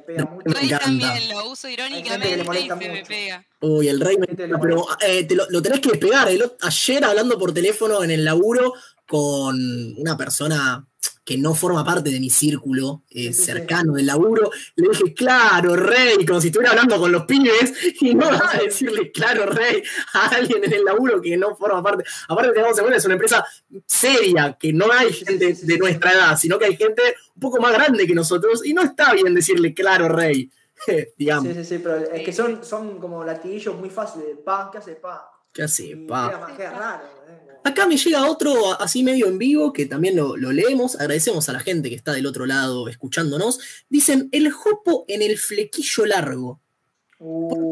rey 0.43 0.69
también 0.69 1.30
lo 1.30 1.52
uso 1.52 1.69
irónicamente 1.69 2.43
y 2.60 2.67
se 2.67 2.76
me 2.76 3.06
pega. 3.06 3.45
Uy, 3.62 3.88
el 3.88 4.00
rey 4.00 4.17
me 4.17 4.26
pero 4.26 4.88
eh, 5.00 5.26
te 5.26 5.36
lo, 5.36 5.48
lo, 5.48 5.62
tenés 5.62 5.82
que 5.82 5.89
despegar. 5.89 6.28
ayer 6.62 7.06
hablando 7.06 7.38
por 7.38 7.54
teléfono 7.54 8.04
en 8.04 8.10
el 8.10 8.26
laburo 8.26 8.74
con 9.06 9.56
una 10.00 10.17
persona 10.17 10.88
que 11.25 11.39
no 11.39 11.55
forma 11.55 11.83
parte 11.83 12.11
de 12.11 12.19
mi 12.19 12.29
círculo 12.29 13.01
eh, 13.09 13.33
cercano 13.33 13.93
del 13.93 14.05
laburo, 14.05 14.51
le 14.75 14.89
dije, 14.89 15.13
claro, 15.15 15.75
rey, 15.75 16.23
como 16.23 16.39
si 16.39 16.47
estuviera 16.47 16.71
hablando 16.71 16.99
con 16.99 17.11
los 17.11 17.25
pibes, 17.25 17.73
y 17.99 18.13
no 18.13 18.29
vas 18.29 18.53
a 18.53 18.59
decirle, 18.59 19.11
claro, 19.11 19.47
rey, 19.47 19.81
a 20.13 20.27
alguien 20.27 20.63
en 20.63 20.73
el 20.73 20.85
laburo 20.85 21.19
que 21.19 21.35
no 21.35 21.55
forma 21.55 21.81
parte. 21.81 22.03
Aparte, 22.29 22.51
tenemos 22.53 22.77
en 22.77 22.93
es 22.93 23.05
una 23.05 23.15
empresa 23.15 23.43
seria, 23.88 24.55
que 24.59 24.71
no 24.71 24.91
hay 24.91 25.11
gente 25.11 25.53
de 25.59 25.77
nuestra 25.79 26.11
edad, 26.11 26.38
sino 26.38 26.59
que 26.59 26.65
hay 26.65 26.77
gente 26.77 27.01
un 27.33 27.41
poco 27.41 27.59
más 27.59 27.73
grande 27.73 28.05
que 28.05 28.13
nosotros, 28.13 28.63
y 28.63 28.73
no 28.75 28.83
está 28.83 29.11
bien 29.13 29.33
decirle, 29.33 29.73
claro, 29.73 30.07
rey, 30.07 30.51
digamos. 31.17 31.47
Sí, 31.47 31.55
sí, 31.55 31.65
sí, 31.65 31.79
pero 31.79 31.97
es 31.97 32.23
que 32.23 32.33
son, 32.33 32.63
son 32.63 32.99
como 32.99 33.23
latiguillos 33.23 33.75
muy 33.75 33.89
fáciles, 33.89 34.38
pa, 34.45 34.69
¿qué 34.71 34.77
hace 34.77 34.93
pa? 34.93 35.31
¿Qué 35.51 35.63
hace 35.63 35.97
pa? 36.07 36.53
Queda, 36.55 36.71
raro, 36.71 37.03
¿eh? 37.27 37.44
Acá 37.65 37.88
me 37.88 37.97
llega 37.97 38.30
otro 38.30 38.80
así 38.80 39.01
medio 39.01 39.25
en 39.25 39.39
vivo, 39.39 39.73
que 39.73 39.88
también 39.88 40.15
lo, 40.15 40.36
leemos. 40.38 40.95
Agradecemos 40.97 41.49
a 41.49 41.54
la 41.54 41.60
gente 41.60 41.89
que 41.89 41.95
está 41.95 42.13
del 42.13 42.28
otro 42.28 42.45
lado 42.45 42.88
escuchándonos. 42.88 43.60
Dicen, 43.89 44.30
el 44.32 44.51
jopo 44.51 45.04
en 45.08 45.23
el 45.23 45.39
flequillo 45.39 46.06
largo. 46.06 46.62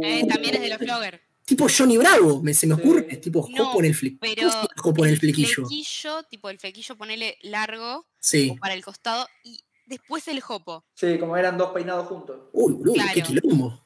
Eh, 0.03 0.25
también 0.27 0.55
es 0.55 0.61
de 0.61 0.69
los 0.69 0.79
floggers. 0.79 1.19
Tipo 1.45 1.67
Johnny 1.69 1.97
Bravo, 1.97 2.41
me, 2.41 2.55
se 2.55 2.65
me 2.65 2.73
ocurre. 2.73 3.03
Tipo 3.17 3.43
jopo 3.43 3.81
en 3.81 3.85
el 3.85 3.93
flequillo. 3.93 4.19
Pero 4.19 4.49
jopo 4.77 5.05
en 5.05 5.11
el 5.11 5.19
flequillo? 5.19 5.67
flequillo, 5.67 6.23
tipo 6.23 6.49
el 6.49 6.57
flequillo, 6.57 6.95
ponele 6.97 7.37
largo 7.43 8.07
sí. 8.19 8.55
para 8.59 8.73
el 8.73 8.83
costado 8.83 9.27
y 9.43 9.63
después 9.85 10.27
el 10.27 10.41
jopo. 10.41 10.83
Sí, 10.95 11.19
como 11.19 11.37
eran 11.37 11.55
dos 11.55 11.71
peinados 11.71 12.07
juntos. 12.07 12.39
Uy, 12.51 12.73
uy 12.79 12.99
qué 13.13 13.21
quilombo. 13.21 13.79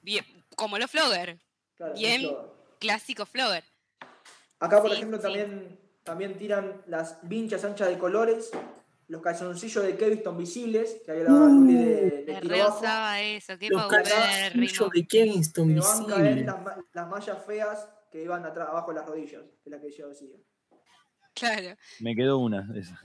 Bien, 0.00 0.24
como 0.56 0.76
los 0.76 0.90
flogger. 0.90 1.38
Bien 1.94 2.28
clásico 2.80 3.26
flogger. 3.26 3.62
Acá, 4.62 4.80
por 4.80 4.92
ejemplo, 4.92 5.18
también, 5.18 5.76
también 6.04 6.38
tiran 6.38 6.82
las 6.86 7.18
vinchas 7.22 7.64
anchas 7.64 7.88
de 7.88 7.98
colores, 7.98 8.52
los 9.08 9.20
calzoncillos 9.20 9.84
de 9.84 9.96
Keviston 9.96 10.38
visibles, 10.38 11.02
que 11.04 11.10
hay 11.10 11.24
la 11.24 11.32
uh, 11.32 11.66
de, 11.66 12.24
de 12.24 12.38
tiro 12.40 12.54
eso, 12.54 13.58
qué 13.58 13.68
Los 13.68 13.88
calzoncillos 13.88 14.90
de 14.90 15.04
Keviston 15.04 15.74
visibles. 15.74 16.46
Las, 16.46 16.58
las 16.92 17.08
mallas 17.08 17.44
feas 17.44 17.88
que 18.12 18.22
iban 18.22 18.46
atrás, 18.46 18.68
abajo 18.68 18.92
de 18.92 19.00
las 19.00 19.06
rodillas, 19.08 19.42
de 19.64 19.70
la 19.70 19.80
que 19.80 19.90
yo 19.90 20.08
decía. 20.08 20.36
Claro. 21.34 21.76
Me 21.98 22.14
quedó 22.14 22.38
una 22.38 22.62
de 22.62 22.80
esas. 22.80 23.00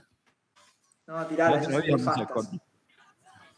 No, 1.08 1.26
tirar, 1.26 1.54
Antes 1.54 1.68
no 1.70 1.78
había 1.78 1.96
mallas 1.96 2.28
cortitas. 2.28 2.68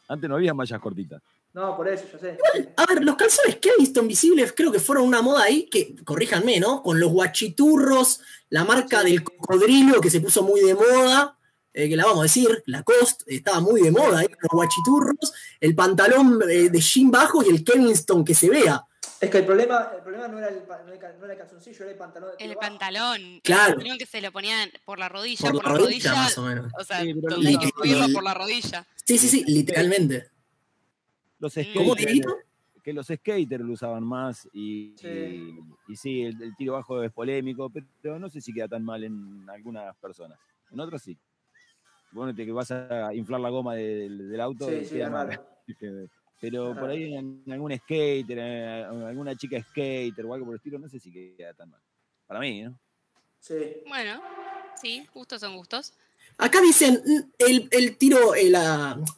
Antes 0.08 0.30
no 0.30 0.36
había 0.36 0.54
mallas 0.54 0.80
cortitas. 0.80 1.22
No, 1.52 1.76
por 1.76 1.88
eso, 1.88 2.04
yo 2.12 2.18
sé. 2.18 2.38
a 2.76 2.86
ver, 2.86 3.02
los 3.02 3.16
calzones 3.16 3.56
que 3.56 3.70
visto 3.76 4.02
visibles 4.02 4.52
creo 4.56 4.70
que 4.70 4.78
fueron 4.78 5.04
una 5.04 5.20
moda 5.20 5.44
ahí, 5.44 5.68
que, 5.68 5.96
corríjanme, 6.04 6.60
¿no? 6.60 6.82
Con 6.82 7.00
los 7.00 7.10
guachiturros, 7.10 8.20
la 8.50 8.64
marca 8.64 9.02
del 9.02 9.24
cocodrilo 9.24 10.00
que 10.00 10.10
se 10.10 10.20
puso 10.20 10.44
muy 10.44 10.60
de 10.60 10.74
moda, 10.74 11.36
eh, 11.72 11.88
que 11.88 11.96
la 11.96 12.04
vamos 12.04 12.20
a 12.20 12.22
decir, 12.24 12.62
la 12.66 12.82
Cost, 12.84 13.22
estaba 13.26 13.60
muy 13.60 13.80
de 13.82 13.90
moda 13.90 14.20
ahí, 14.20 14.28
los 14.28 14.50
guachiturros, 14.52 15.32
el 15.60 15.74
pantalón 15.74 16.40
eh, 16.48 16.68
de 16.68 16.80
jean 16.80 17.10
bajo 17.10 17.42
y 17.44 17.48
el 17.48 17.64
Kevinston 17.64 18.24
que 18.24 18.34
se 18.34 18.48
vea. 18.48 18.84
Es 19.20 19.28
que 19.28 19.38
el 19.38 19.44
problema, 19.44 19.90
el 19.94 20.02
problema 20.02 20.28
no, 20.28 20.38
era 20.38 20.48
el, 20.48 20.62
no, 20.66 21.24
era 21.24 21.32
el 21.34 21.38
calzoncillo, 21.38 21.82
era 21.82 21.92
el 21.92 21.98
pantalón. 21.98 22.30
El 22.38 22.54
pantalón. 22.54 23.40
Claro. 23.44 23.68
El 23.68 23.74
pantalón 23.74 23.98
que 23.98 24.06
se 24.06 24.20
lo 24.20 24.32
ponían 24.32 24.70
por 24.84 24.98
la 24.98 25.08
rodilla. 25.08 25.50
Por, 25.50 25.62
la, 25.62 25.74
rodilla, 25.74 26.14
más 26.14 26.38
o 26.38 26.42
menos. 26.42 26.72
O 26.78 26.84
sea, 26.84 27.02
sí, 27.02 27.12
por 27.14 28.22
la 28.22 28.34
rodilla. 28.34 28.86
Sí, 29.04 29.18
sí, 29.18 29.28
sí, 29.28 29.44
literalmente. 29.46 30.29
Los 31.40 31.54
skaters, 31.54 32.26
que 32.84 32.92
los 32.92 33.06
skaters 33.06 33.64
lo 33.64 33.72
usaban 33.72 34.04
más 34.04 34.48
y 34.52 34.94
sí, 35.94 36.22
el, 36.22 36.54
tiro 36.56 36.74
bajo 36.74 37.02
es 37.02 37.10
polémico, 37.12 37.70
pero 38.00 38.18
no 38.18 38.28
sé 38.28 38.40
si 38.40 38.52
queda 38.52 38.68
tan 38.68 38.84
mal 38.84 39.02
en 39.02 39.48
algunas 39.50 39.96
personas. 39.96 40.38
En 40.70 40.78
otras 40.78 41.02
sí. 41.02 41.18
Bueno, 42.12 42.34
que 42.34 42.52
vas 42.52 42.70
a 42.70 43.14
inflar 43.14 43.40
la 43.40 43.50
goma 43.50 43.74
del, 43.74 44.40
auto 44.40 44.68
sí, 44.68 44.84
sí, 44.84 44.98
mal. 44.98 45.40
Pero 46.40 46.74
por 46.74 46.88
ahí 46.88 47.14
en, 47.14 47.44
algún 47.50 47.76
skater, 47.76 48.38
en 48.38 49.02
alguna 49.02 49.36
chica 49.36 49.60
skater 49.60 50.24
o 50.24 50.32
algo 50.32 50.46
por 50.46 50.54
el 50.54 50.56
estilo, 50.56 50.78
no 50.78 50.88
sé 50.88 50.98
si 50.98 51.12
queda 51.12 51.52
tan 51.52 51.68
mal. 51.68 51.80
Para 52.26 52.40
mí, 52.40 52.62
¿no? 52.62 52.78
Sí. 53.38 53.82
Bueno, 53.86 54.22
sí, 54.80 55.06
gustos 55.12 55.40
son 55.40 55.56
gustos. 55.56 55.92
Acá 56.40 56.62
dicen, 56.62 57.02
el, 57.38 57.96
tiro, 57.98 58.34
el, 58.34 58.56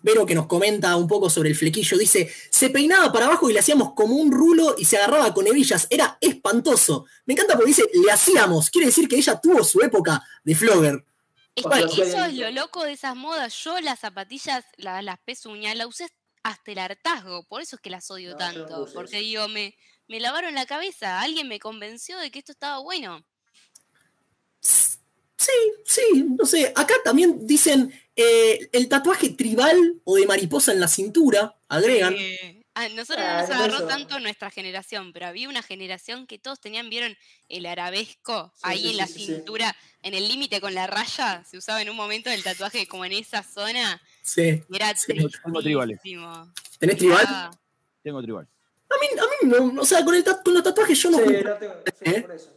Vero 0.02 0.26
que 0.26 0.34
nos 0.34 0.46
comenta 0.46 0.96
un 0.96 1.06
poco 1.06 1.30
sobre 1.30 1.50
el 1.50 1.56
flequillo, 1.56 1.96
dice, 1.96 2.28
se 2.50 2.68
peinaba 2.68 3.12
para 3.12 3.26
abajo 3.26 3.48
y 3.48 3.52
le 3.52 3.60
hacíamos 3.60 3.92
como 3.94 4.16
un 4.16 4.32
rulo 4.32 4.74
y 4.76 4.84
se 4.84 4.96
agarraba 4.96 5.32
con 5.32 5.46
hebillas, 5.46 5.86
era 5.88 6.18
espantoso. 6.20 7.06
Me 7.24 7.34
encanta 7.34 7.54
porque 7.54 7.68
dice, 7.68 7.84
le 7.94 8.10
hacíamos, 8.10 8.70
quiere 8.70 8.88
decir 8.88 9.06
que 9.08 9.16
ella 9.16 9.40
tuvo 9.40 9.62
su 9.62 9.80
época 9.82 10.20
de 10.42 10.54
flogger. 10.56 11.04
eso 11.54 12.24
es 12.24 12.34
lo 12.34 12.50
loco 12.50 12.82
de 12.82 12.92
esas 12.92 13.14
modas. 13.14 13.54
Yo 13.62 13.80
las 13.80 14.00
zapatillas, 14.00 14.64
las 14.76 15.18
pezuñas, 15.24 15.76
las 15.76 15.86
usé 15.86 16.08
hasta 16.42 16.72
el 16.72 16.78
hartazgo, 16.78 17.44
por 17.44 17.62
eso 17.62 17.76
es 17.76 17.82
que 17.82 17.90
las 17.90 18.10
odio 18.10 18.36
tanto, 18.36 18.88
porque 18.92 19.18
digo, 19.18 19.46
me, 19.46 19.76
me 20.08 20.18
lavaron 20.18 20.56
la 20.56 20.66
cabeza, 20.66 21.20
alguien 21.20 21.46
me 21.46 21.60
convenció 21.60 22.18
de 22.18 22.32
que 22.32 22.40
esto 22.40 22.50
estaba 22.50 22.78
bueno. 22.80 23.24
Sí, 25.42 25.72
sí, 25.84 26.24
no 26.38 26.46
sé. 26.46 26.72
Acá 26.76 26.94
también 27.04 27.46
dicen 27.46 27.92
eh, 28.14 28.68
el 28.72 28.88
tatuaje 28.88 29.30
tribal 29.30 30.00
o 30.04 30.16
de 30.16 30.26
mariposa 30.26 30.72
en 30.72 30.78
la 30.78 30.86
cintura, 30.86 31.56
agregan. 31.68 32.14
Ah, 32.74 32.88
nosotros 32.90 33.26
no 33.26 33.38
nos 33.38 33.50
agarró 33.50 33.86
tanto 33.86 34.18
nuestra 34.20 34.50
generación, 34.50 35.12
pero 35.12 35.26
había 35.26 35.48
una 35.48 35.62
generación 35.62 36.26
que 36.26 36.38
todos 36.38 36.60
tenían, 36.60 36.88
vieron 36.88 37.16
el 37.48 37.66
arabesco 37.66 38.52
ahí 38.62 38.90
en 38.90 38.96
la 38.96 39.06
cintura, 39.06 39.76
en 40.00 40.14
el 40.14 40.26
límite 40.28 40.60
con 40.60 40.74
la 40.74 40.86
raya, 40.86 41.44
se 41.44 41.58
usaba 41.58 41.82
en 41.82 41.90
un 41.90 41.96
momento 41.96 42.30
del 42.30 42.42
tatuaje 42.42 42.86
como 42.86 43.04
en 43.04 43.12
esa 43.12 43.42
zona. 43.42 44.00
Sí. 44.22 44.62
Era 44.72 44.94
Tengo 45.42 45.60
tribales. 45.60 46.00
¿Tenés 46.78 46.96
tribal? 46.96 47.50
Tengo 48.02 48.22
tribal. 48.22 48.48
A 48.88 48.94
mí, 49.00 49.18
a 49.18 49.24
mí 49.24 49.72
no, 49.72 49.82
o 49.82 49.84
sea, 49.84 50.04
con, 50.04 50.14
el 50.14 50.24
con 50.24 50.54
los 50.54 50.62
tatuajes 50.62 51.02
yo 51.02 51.10
no. 51.10 51.18
Sí, 51.18 51.24
no 51.42 51.54
tengo, 51.56 51.74
sí, 51.84 52.10
¿Eh? 52.10 52.22
por 52.22 52.32
eso. 52.32 52.56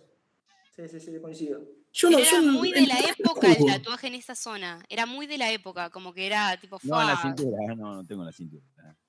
Sí, 0.75 0.83
sí, 0.89 0.99
sí, 0.99 1.19
coincido. 1.21 1.61
Yo 1.97 2.09
no, 2.09 2.19
era 2.19 2.41
muy 2.41 2.73
de 2.73 2.87
la 2.87 2.99
época 2.99 3.53
el 3.53 3.65
tatuaje 3.65 4.07
en 4.07 4.15
esa 4.15 4.35
zona. 4.35 4.83
Era 4.89 5.05
muy 5.05 5.27
de 5.27 5.37
la 5.37 5.49
época, 5.53 5.89
como 5.89 6.13
que 6.13 6.27
era 6.27 6.59
tipo. 6.59 6.77
No, 6.83 7.01
la 7.01 7.15
cintura, 7.15 7.57
no, 7.73 7.95
no 7.95 8.05
tengo 8.05 8.21
la 8.25 8.33
cintura. 8.33 8.61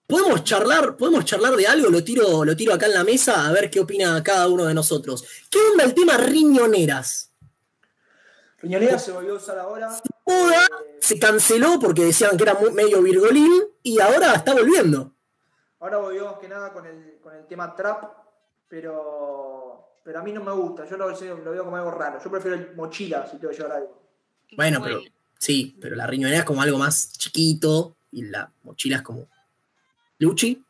¿Podemos 0.06 0.44
charlar, 0.44 0.96
podemos 0.96 1.24
charlar 1.24 1.56
de 1.56 1.66
algo? 1.66 1.88
Lo 1.90 2.04
tiro, 2.04 2.44
lo 2.44 2.54
tiro 2.54 2.72
acá 2.72 2.86
en 2.86 2.94
la 2.94 3.02
mesa 3.02 3.48
a 3.48 3.50
ver 3.50 3.68
qué 3.72 3.80
opina 3.80 4.22
cada 4.22 4.46
uno 4.46 4.66
de 4.66 4.72
nosotros. 4.72 5.24
¿Qué 5.50 5.58
onda 5.58 5.82
el 5.82 5.94
tema 5.94 6.16
riñoneras? 6.16 7.34
Riñoneras 8.58 9.04
se 9.04 9.10
volvió 9.10 9.32
a 9.32 9.36
usar 9.36 9.58
ahora. 9.58 9.90
Se, 11.00 11.18
canceló 11.18 11.80
porque 11.80 12.04
decían 12.04 12.36
que 12.36 12.44
era 12.44 12.56
medio 12.72 13.02
virgolín 13.02 13.50
y 13.82 13.98
ahora 13.98 14.34
está 14.34 14.54
volviendo. 14.54 15.12
Ahora 15.80 15.98
volvió 15.98 16.26
más 16.26 16.38
que 16.38 16.48
nada 16.48 16.72
con 16.72 16.86
el, 16.86 17.18
con 17.20 17.34
el 17.34 17.48
tema 17.48 17.74
trap, 17.74 18.04
pero, 18.68 19.65
pero 20.06 20.20
a 20.20 20.22
mí 20.22 20.32
no 20.32 20.44
me 20.44 20.52
gusta. 20.52 20.88
Yo 20.88 20.96
lo, 20.96 21.10
lo 21.10 21.50
veo 21.50 21.64
como 21.64 21.76
algo 21.76 21.90
raro. 21.90 22.22
Yo 22.22 22.30
prefiero 22.30 22.56
el 22.56 22.76
mochila 22.76 23.28
si 23.28 23.38
tengo 23.38 23.50
que 23.50 23.56
llevar 23.56 23.72
algo. 23.78 24.00
Bueno, 24.52 24.80
pero 24.80 25.02
sí, 25.36 25.76
pero 25.80 25.96
la 25.96 26.06
riñonera 26.06 26.38
es 26.38 26.44
como 26.44 26.62
algo 26.62 26.78
más 26.78 27.10
chiquito 27.18 27.96
y 28.12 28.22
la 28.22 28.52
mochila 28.62 28.98
es 28.98 29.02
como 29.02 29.28
Luchi. 30.20 30.64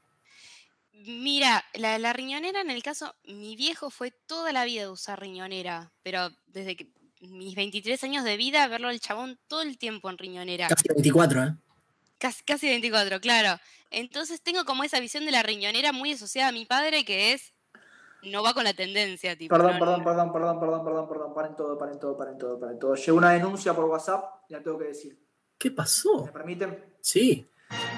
Mira, 1.05 1.63
la, 1.75 2.13
riñonera 2.15 2.63
en 2.63 2.71
el 2.71 2.83
caso, 2.83 3.15
mi 3.25 3.57
viejo 3.57 3.91
fue 3.91 4.11
toda 4.11 4.55
la 4.55 4.65
vida 4.65 4.83
de 4.85 4.89
usar 4.89 5.21
riñonera, 5.21 5.93
pero 6.03 6.31
desde 6.47 6.75
que 6.75 6.89
mis 7.21 7.55
23 7.55 8.03
años 8.05 8.25
de 8.25 8.39
vida, 8.39 8.67
verlo 8.69 8.89
al 8.89 9.01
chabón 9.01 9.39
todo 9.49 9.61
el 9.61 9.77
tiempo 9.77 10.09
en 10.09 10.17
riñonera. 10.17 10.67
Casi 10.69 10.89
24, 10.89 11.45
¿eh? 11.45 11.55
Casi, 12.17 12.43
casi 12.43 12.69
24, 12.69 13.21
claro. 13.21 13.61
Entonces 13.91 14.41
tengo 14.41 14.65
como 14.65 14.83
esa 14.83 14.99
visión 14.99 15.27
de 15.27 15.33
la 15.33 15.43
riñonera 15.43 15.93
muy 15.93 16.13
asociada 16.13 16.49
a 16.49 16.53
mi 16.53 16.65
padre, 16.65 17.05
que 17.05 17.35
es 17.35 17.53
no 18.25 18.43
va 18.43 18.55
con 18.55 18.65
la 18.65 18.75
tendencia, 18.75 19.37
tipo. 19.37 19.55
Perdón, 19.55 19.79
perdón, 19.79 20.05
perdón, 20.05 20.33
perdón, 20.33 20.61
perdón, 20.61 20.85
perdón, 20.85 21.09
perdón, 21.09 21.35
paren 21.35 21.57
todo, 21.57 21.79
paren 21.79 21.99
todo, 21.99 22.17
paren 22.17 22.39
todo, 22.39 22.59
paren 22.59 22.79
todo. 22.79 22.95
Llegó 22.95 23.19
una 23.19 23.33
denuncia 23.33 23.75
por 23.75 23.85
WhatsApp, 23.85 24.43
ya 24.49 24.63
tengo 24.63 24.79
que 24.79 24.87
decir. 24.87 25.19
¿Qué 25.59 25.71
pasó? 25.71 26.27
¿Me 26.27 26.33
permiten? 26.33 26.97
Sí. 27.01 27.51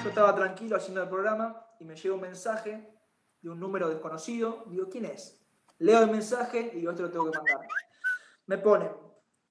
Yo 0.02 0.08
estaba 0.08 0.34
tranquilo 0.34 0.76
haciendo 0.76 1.02
el 1.02 1.08
programa 1.08 1.64
y 1.80 1.84
me 1.84 1.96
llega 1.96 2.14
un 2.14 2.20
mensaje 2.20 2.88
de 3.40 3.50
un 3.50 3.58
número 3.58 3.88
desconocido. 3.88 4.64
Digo, 4.68 4.88
¿quién 4.88 5.06
es? 5.06 5.40
Leo 5.78 6.02
el 6.02 6.10
mensaje 6.10 6.70
y 6.74 6.78
digo, 6.78 6.90
esto 6.90 7.04
lo 7.04 7.10
tengo 7.10 7.30
que 7.30 7.38
mandar. 7.38 7.60
Me 8.46 8.58
pone, 8.58 8.90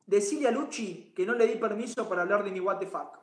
decile 0.06 0.48
a 0.48 0.52
Luchi 0.52 1.14
que 1.16 1.26
no 1.26 1.34
le 1.34 1.48
di 1.48 1.56
permiso 1.56 2.08
para 2.08 2.24
hablar 2.24 2.44
de 2.44 2.52
mi 2.52 2.60
what 2.60 2.80
the 2.80 2.88
fuck. 2.88 3.18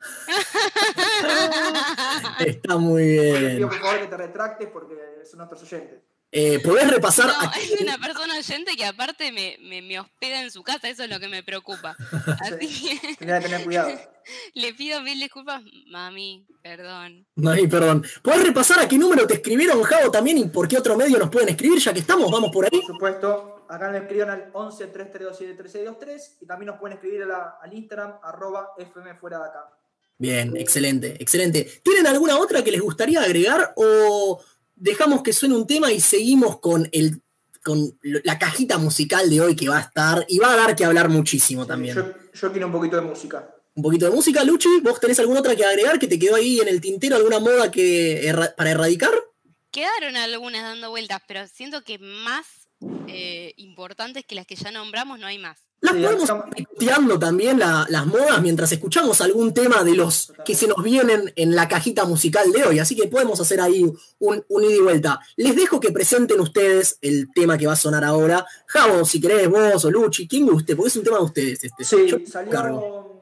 Está 2.40 2.76
muy 2.76 3.04
bien. 3.04 3.56
Pido 3.56 3.68
por 3.68 3.78
favor 3.78 4.00
que 4.00 4.06
te 4.08 4.16
retractes 4.16 4.68
porque 4.68 4.96
son 5.24 5.38
nuestros 5.38 5.62
oyentes. 5.62 6.02
Eh, 6.34 6.60
¿Podés 6.60 6.90
repasar? 6.90 7.26
No, 7.26 7.52
es 7.60 7.78
una 7.78 7.98
persona 7.98 8.38
oyente 8.38 8.74
que 8.74 8.86
aparte 8.86 9.30
me, 9.32 9.58
me, 9.82 10.00
hospeda 10.00 10.42
en 10.42 10.50
su 10.50 10.62
casa, 10.62 10.88
eso 10.88 11.04
es 11.04 11.10
lo 11.10 11.20
que 11.20 11.28
me 11.28 11.42
preocupa. 11.42 11.94
Así 12.40 12.98
que 12.98 13.16
tener 13.16 13.62
cuidado. 13.62 13.90
Le 14.54 14.72
pido 14.72 15.02
mil 15.02 15.20
disculpas, 15.20 15.62
mami, 15.88 16.46
perdón. 16.62 17.26
Mami, 17.34 17.66
perdón. 17.66 18.02
¿Podés 18.22 18.44
repasar 18.44 18.80
a 18.80 18.88
qué 18.88 18.96
número 18.96 19.26
te 19.26 19.34
escribieron, 19.34 19.82
Javo, 19.82 20.10
también 20.10 20.38
y 20.38 20.44
por 20.46 20.66
qué 20.66 20.78
otro 20.78 20.96
medio 20.96 21.18
nos 21.18 21.28
pueden 21.28 21.50
escribir, 21.50 21.78
ya 21.80 21.92
que 21.92 22.00
estamos? 22.00 22.30
Vamos 22.30 22.50
por 22.50 22.64
ahí. 22.64 22.80
Por 22.80 22.94
supuesto, 22.94 23.66
acá 23.68 23.88
nos 23.88 24.00
escribieron 24.00 24.30
al 24.30 24.50
11 24.54 24.86
3623 24.86 26.38
y 26.40 26.46
también 26.46 26.68
nos 26.68 26.80
pueden 26.80 26.96
escribir 26.96 27.24
al 27.24 27.74
Instagram, 27.74 28.14
arroba 28.22 28.70
FM 28.78 29.16
fuera 29.16 29.38
de 29.38 29.44
acá. 29.50 29.68
Bien, 30.16 30.56
excelente, 30.56 31.16
excelente. 31.18 31.82
¿Tienen 31.82 32.06
alguna 32.06 32.38
otra 32.38 32.62
que 32.62 32.70
les 32.70 32.80
gustaría 32.80 33.20
agregar 33.20 33.72
o 33.74 34.40
dejamos 34.82 35.22
que 35.22 35.32
suene 35.32 35.54
un 35.54 35.66
tema 35.66 35.92
y 35.92 36.00
seguimos 36.00 36.58
con, 36.58 36.88
el, 36.92 37.22
con 37.62 37.96
la 38.02 38.38
cajita 38.38 38.78
musical 38.78 39.30
de 39.30 39.40
hoy 39.40 39.54
que 39.54 39.68
va 39.68 39.78
a 39.78 39.82
estar 39.82 40.24
y 40.28 40.38
va 40.38 40.52
a 40.52 40.56
dar 40.56 40.74
que 40.74 40.84
hablar 40.84 41.08
muchísimo 41.08 41.66
también. 41.66 41.94
Yo, 41.94 42.50
quiero 42.50 42.66
un 42.66 42.72
poquito 42.72 42.96
de 42.96 43.02
música. 43.02 43.48
Un 43.74 43.82
poquito 43.82 44.06
de 44.06 44.10
música, 44.10 44.42
Luchi. 44.42 44.80
¿Vos 44.82 44.98
tenés 44.98 45.20
alguna 45.20 45.40
otra 45.40 45.54
que 45.54 45.64
agregar 45.64 45.98
que 45.98 46.08
te 46.08 46.18
quedó 46.18 46.34
ahí 46.34 46.58
en 46.58 46.68
el 46.68 46.80
tintero? 46.80 47.16
¿Alguna 47.16 47.38
moda 47.38 47.70
que 47.70 48.34
para 48.56 48.70
erradicar? 48.70 49.12
Quedaron 49.70 50.16
algunas 50.16 50.62
dando 50.62 50.90
vueltas, 50.90 51.22
pero 51.26 51.46
siento 51.46 51.82
que 51.82 51.98
más 51.98 52.44
eh, 53.08 53.52
importantes 53.56 54.24
que 54.24 54.34
las 54.34 54.46
que 54.46 54.56
ya 54.56 54.70
nombramos 54.70 55.18
no 55.18 55.26
hay 55.26 55.38
más. 55.38 55.58
Las 55.80 55.94
podemos 55.94 56.30
ir 56.78 57.18
también 57.18 57.58
las 57.58 58.06
modas 58.06 58.40
mientras 58.40 58.70
escuchamos 58.70 59.20
algún 59.20 59.52
tema 59.52 59.82
de 59.82 59.96
los 59.96 60.32
que 60.44 60.54
se 60.54 60.68
nos 60.68 60.80
vienen 60.80 61.32
en 61.34 61.56
la 61.56 61.66
cajita 61.66 62.04
musical 62.04 62.52
de 62.52 62.62
hoy, 62.62 62.78
así 62.78 62.94
que 62.94 63.08
podemos 63.08 63.40
hacer 63.40 63.60
ahí 63.60 63.82
un, 64.20 64.44
un 64.48 64.64
ida 64.64 64.76
y 64.76 64.80
vuelta. 64.80 65.20
Les 65.34 65.56
dejo 65.56 65.80
que 65.80 65.90
presenten 65.90 66.38
ustedes 66.38 66.98
el 67.00 67.32
tema 67.34 67.58
que 67.58 67.66
va 67.66 67.72
a 67.72 67.76
sonar 67.76 68.04
ahora. 68.04 68.46
Javo, 68.66 69.04
si 69.04 69.20
querés, 69.20 69.48
vos 69.48 69.84
o 69.84 69.90
Luchi, 69.90 70.28
quien 70.28 70.46
guste, 70.46 70.76
porque 70.76 70.88
es 70.88 70.96
un 70.96 71.04
tema 71.04 71.18
de 71.18 71.24
ustedes. 71.24 71.64
Este. 71.64 71.84
Sí, 71.84 72.26
salió, 72.26 73.12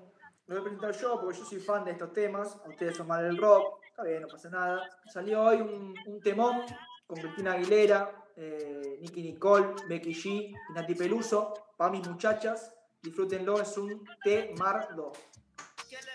lo 0.51 0.57
voy 0.57 0.59
a 0.59 0.63
presentar 0.63 1.01
yo 1.01 1.19
porque 1.19 1.39
yo 1.39 1.45
soy 1.47 1.61
fan 1.61 1.85
de 1.85 1.93
estos 1.93 2.13
temas, 2.13 2.57
ustedes 2.69 2.97
son 2.97 3.07
mal 3.07 3.23
del 3.23 3.39
rock, 3.39 3.79
está 3.89 4.03
bien, 4.03 4.21
no 4.21 4.29
pasa 4.29 4.51
nada. 4.51 4.83
Salió 5.11 5.45
hoy 5.45 5.61
un, 5.63 5.95
un 6.07 6.21
temón 6.21 6.63
con 7.07 7.21
Cristina 7.21 7.53
Aguilera, 7.53 8.13
eh, 8.43 8.99
Nicky 9.01 9.23
Nicole, 9.23 9.75
Becky 9.87 10.15
G 10.15 10.27
y 10.27 10.73
Nati 10.75 10.95
Peluso. 10.95 11.53
Para 11.77 11.91
mis 11.91 12.07
muchachas, 12.09 12.73
disfrútenlo, 13.03 13.61
es 13.61 13.77
un 13.77 14.03
temardo. 14.25 15.13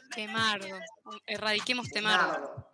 Temardo. 0.09 0.79
Erradiquemos 1.27 1.87
temardo. 1.89 2.71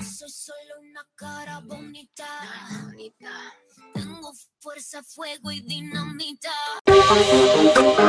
Soy 0.00 0.30
solo 0.30 0.80
una 0.80 1.06
cara 1.14 1.60
bonita. 1.60 2.26
bonita 2.84 3.54
fuerza, 4.64 5.02
fuego 5.02 5.50
y 5.50 5.60
dinamita. 5.60 6.50
Thank 7.16 8.08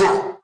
you. 0.00 0.35